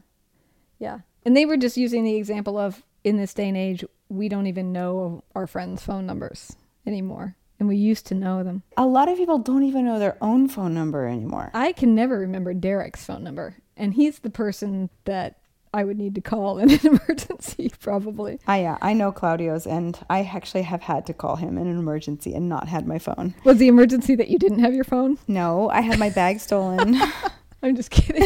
Yeah. 0.78 1.00
And 1.24 1.36
they 1.36 1.46
were 1.46 1.56
just 1.56 1.76
using 1.76 2.04
the 2.04 2.16
example 2.16 2.58
of 2.58 2.82
in 3.04 3.16
this 3.16 3.34
day 3.34 3.48
and 3.48 3.56
age, 3.56 3.84
we 4.08 4.28
don't 4.28 4.46
even 4.46 4.72
know 4.72 5.22
our 5.34 5.46
friends' 5.46 5.82
phone 5.82 6.06
numbers 6.06 6.56
anymore. 6.86 7.36
And 7.58 7.68
we 7.68 7.76
used 7.76 8.06
to 8.06 8.14
know 8.14 8.42
them. 8.42 8.62
a 8.78 8.86
lot 8.86 9.08
of 9.10 9.18
people 9.18 9.38
don't 9.38 9.64
even 9.64 9.84
know 9.84 9.98
their 9.98 10.16
own 10.22 10.48
phone 10.48 10.72
number 10.72 11.06
anymore. 11.06 11.50
I 11.52 11.72
can 11.72 11.94
never 11.94 12.18
remember 12.18 12.54
Derek's 12.54 13.04
phone 13.04 13.22
number. 13.22 13.56
And 13.76 13.92
he's 13.94 14.20
the 14.20 14.30
person 14.30 14.88
that 15.04 15.36
I 15.72 15.84
would 15.84 15.98
need 15.98 16.14
to 16.16 16.20
call 16.20 16.58
in 16.58 16.70
an 16.70 16.80
emergency, 16.84 17.70
probably. 17.80 18.40
I, 18.46 18.62
yeah, 18.62 18.78
I 18.82 18.92
know 18.92 19.12
Claudio's, 19.12 19.66
and 19.66 19.98
I 20.10 20.22
actually 20.22 20.62
have 20.62 20.82
had 20.82 21.06
to 21.06 21.14
call 21.14 21.36
him 21.36 21.56
in 21.58 21.66
an 21.68 21.78
emergency 21.78 22.34
and 22.34 22.48
not 22.48 22.68
had 22.68 22.86
my 22.86 22.98
phone. 22.98 23.34
Was 23.44 23.58
the 23.58 23.68
emergency 23.68 24.14
that 24.16 24.28
you 24.28 24.38
didn't 24.38 24.58
have 24.60 24.74
your 24.74 24.84
phone? 24.84 25.18
No, 25.28 25.68
I 25.70 25.80
had 25.80 25.98
my 25.98 26.10
bag 26.10 26.40
stolen. 26.46 26.96
I'm 27.62 27.76
just 27.76 27.90
kidding. 27.90 28.22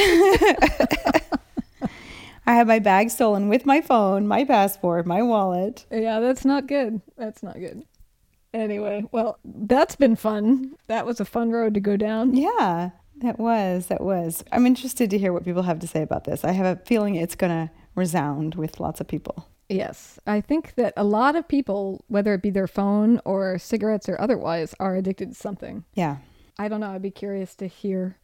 I 2.47 2.53
had 2.55 2.67
my 2.67 2.79
bag 2.79 3.11
stolen 3.11 3.49
with 3.49 3.65
my 3.65 3.81
phone, 3.81 4.27
my 4.29 4.45
passport, 4.45 5.07
my 5.07 5.23
wallet. 5.23 5.87
yeah, 5.91 6.21
that's 6.21 6.45
not 6.45 6.67
good. 6.67 7.01
That's 7.17 7.43
not 7.43 7.55
good. 7.59 7.85
Anyway, 8.53 9.05
well, 9.13 9.39
that's 9.45 9.97
been 9.97 10.15
fun. 10.15 10.75
That 10.87 11.07
was 11.07 11.21
a 11.21 11.25
fun 11.25 11.51
road 11.51 11.75
to 11.75 11.81
go 11.81 11.97
down. 11.97 12.37
Yeah, 12.37 12.91
that 13.19 13.39
was, 13.39 13.87
that 13.87 14.03
was. 14.03 14.45
I'm 14.53 14.67
interested 14.67 15.11
to 15.11 15.19
hear 15.19 15.33
what 15.33 15.45
people 15.45 15.63
have 15.63 15.79
to 15.81 15.87
say 15.87 16.03
about 16.03 16.25
this. 16.25 16.45
I 16.45 16.53
have 16.53 16.67
a 16.67 16.81
feeling 16.85 17.15
it's 17.15 17.35
going 17.35 17.51
to 17.69 17.73
resound 17.95 18.55
with 18.55 18.81
lots 18.81 19.01
of 19.01 19.09
people. 19.09 19.49
Yes, 19.69 20.19
I 20.27 20.41
think 20.41 20.75
that 20.75 20.93
a 20.97 21.05
lot 21.05 21.37
of 21.37 21.49
people, 21.49 22.05
whether 22.09 22.35
it 22.35 22.43
be 22.43 22.51
their 22.51 22.67
phone 22.67 23.21
or 23.25 23.59
cigarettes 23.59 24.09
or 24.09 24.21
otherwise, 24.21 24.75
are 24.79 24.95
addicted 24.97 25.31
to 25.31 25.35
something. 25.35 25.85
Yeah. 25.95 26.19
I 26.59 26.69
don't 26.69 26.81
know. 26.81 26.91
I'd 26.91 27.03
be 27.03 27.11
curious 27.11 27.55
to 27.57 27.67
hear 27.67 28.19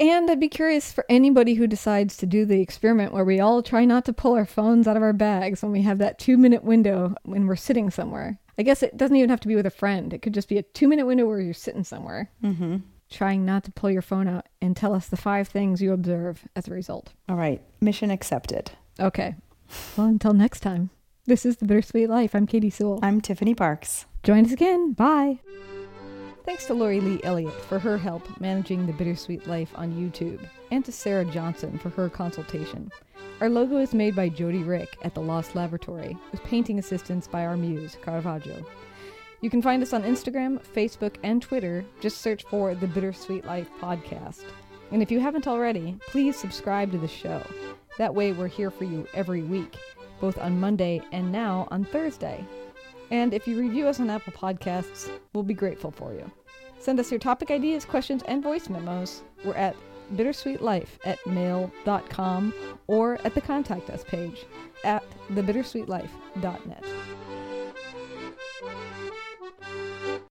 And 0.00 0.30
I'd 0.30 0.40
be 0.40 0.48
curious 0.48 0.92
for 0.92 1.06
anybody 1.08 1.54
who 1.54 1.66
decides 1.66 2.16
to 2.18 2.26
do 2.26 2.44
the 2.44 2.60
experiment 2.60 3.12
where 3.12 3.24
we 3.24 3.40
all 3.40 3.62
try 3.62 3.84
not 3.84 4.04
to 4.06 4.12
pull 4.12 4.34
our 4.34 4.44
phones 4.44 4.86
out 4.86 4.96
of 4.96 5.02
our 5.02 5.12
bags 5.12 5.62
when 5.62 5.72
we 5.72 5.82
have 5.82 5.98
that 5.98 6.18
two 6.18 6.36
minute 6.36 6.64
window 6.64 7.14
when 7.22 7.46
we're 7.46 7.56
sitting 7.56 7.90
somewhere. 7.90 8.38
I 8.58 8.62
guess 8.62 8.82
it 8.82 8.96
doesn't 8.96 9.16
even 9.16 9.30
have 9.30 9.40
to 9.40 9.48
be 9.48 9.56
with 9.56 9.66
a 9.66 9.70
friend. 9.70 10.12
It 10.12 10.22
could 10.22 10.34
just 10.34 10.48
be 10.48 10.58
a 10.58 10.62
two 10.62 10.88
minute 10.88 11.06
window 11.06 11.26
where 11.26 11.40
you're 11.40 11.54
sitting 11.54 11.84
somewhere, 11.84 12.30
Mm-hmm. 12.42 12.76
Trying 13.10 13.44
not 13.44 13.64
to 13.64 13.72
pull 13.72 13.90
your 13.90 14.02
phone 14.02 14.26
out 14.26 14.46
and 14.60 14.76
tell 14.76 14.92
us 14.94 15.08
the 15.08 15.16
five 15.16 15.48
things 15.48 15.80
you 15.80 15.92
observe 15.92 16.48
as 16.56 16.66
a 16.66 16.72
result. 16.72 17.12
All 17.28 17.36
right. 17.36 17.62
Mission 17.80 18.10
accepted. 18.10 18.72
Okay. 18.98 19.36
Well, 19.96 20.08
until 20.08 20.32
next 20.32 20.60
time, 20.60 20.90
this 21.24 21.46
is 21.46 21.56
The 21.56 21.66
Bittersweet 21.66 22.08
Life. 22.08 22.34
I'm 22.34 22.46
Katy 22.46 22.70
Sewall. 22.70 23.00
I'm 23.02 23.20
Tiffany 23.20 23.54
Parks. 23.54 24.06
Join 24.22 24.44
us 24.44 24.52
again. 24.52 24.92
Bye. 24.92 25.40
Thanks 26.44 26.66
to 26.66 26.74
Lori 26.74 27.00
Lee 27.00 27.20
Elliott 27.24 27.60
for 27.62 27.78
her 27.80 27.98
help 27.98 28.40
managing 28.40 28.86
The 28.86 28.92
Bittersweet 28.92 29.48
Life 29.48 29.72
on 29.74 29.92
YouTube, 29.92 30.48
and 30.70 30.84
to 30.84 30.92
Sarah 30.92 31.24
Johnson 31.24 31.78
for 31.78 31.90
her 31.90 32.08
consultation. 32.08 32.90
Our 33.40 33.48
logo 33.48 33.78
is 33.78 33.92
made 33.92 34.14
by 34.14 34.28
Jody 34.28 34.62
Rick 34.62 34.96
at 35.02 35.14
the 35.14 35.20
Lost 35.20 35.56
Laboratory, 35.56 36.16
with 36.30 36.42
painting 36.44 36.78
assistance 36.78 37.26
by 37.26 37.44
our 37.44 37.56
muse, 37.56 37.96
Caravaggio. 38.02 38.64
You 39.40 39.50
can 39.50 39.60
find 39.60 39.82
us 39.82 39.92
on 39.92 40.02
Instagram, 40.02 40.60
Facebook, 40.60 41.16
and 41.22 41.42
Twitter. 41.42 41.84
Just 42.00 42.20
search 42.20 42.44
for 42.44 42.74
The 42.74 42.86
Bittersweet 42.86 43.44
Life 43.44 43.68
Podcast. 43.80 44.44
And 44.92 45.02
if 45.02 45.10
you 45.10 45.20
haven't 45.20 45.46
already, 45.46 45.98
please 46.08 46.36
subscribe 46.36 46.90
to 46.92 46.98
the 46.98 47.08
show. 47.08 47.42
That 47.98 48.14
way, 48.14 48.32
we're 48.32 48.46
here 48.46 48.70
for 48.70 48.84
you 48.84 49.06
every 49.14 49.42
week, 49.42 49.76
both 50.20 50.38
on 50.38 50.60
Monday 50.60 51.02
and 51.12 51.30
now 51.30 51.68
on 51.70 51.84
Thursday. 51.84 52.44
And 53.10 53.34
if 53.34 53.46
you 53.46 53.58
review 53.58 53.86
us 53.86 54.00
on 54.00 54.10
Apple 54.10 54.32
Podcasts, 54.32 55.10
we'll 55.32 55.44
be 55.44 55.54
grateful 55.54 55.90
for 55.90 56.12
you. 56.12 56.30
Send 56.78 57.00
us 57.00 57.10
your 57.10 57.20
topic 57.20 57.50
ideas, 57.50 57.84
questions, 57.84 58.22
and 58.26 58.42
voice 58.42 58.68
memos. 58.68 59.22
We're 59.44 59.54
at 59.54 59.76
bittersweetlife 60.14 60.88
at 61.04 61.24
mail.com 61.26 62.54
or 62.86 63.18
at 63.24 63.34
the 63.34 63.40
contact 63.40 63.90
us 63.90 64.04
page 64.04 64.46
at 64.84 65.04
thebittersweetlife.net. 65.32 66.84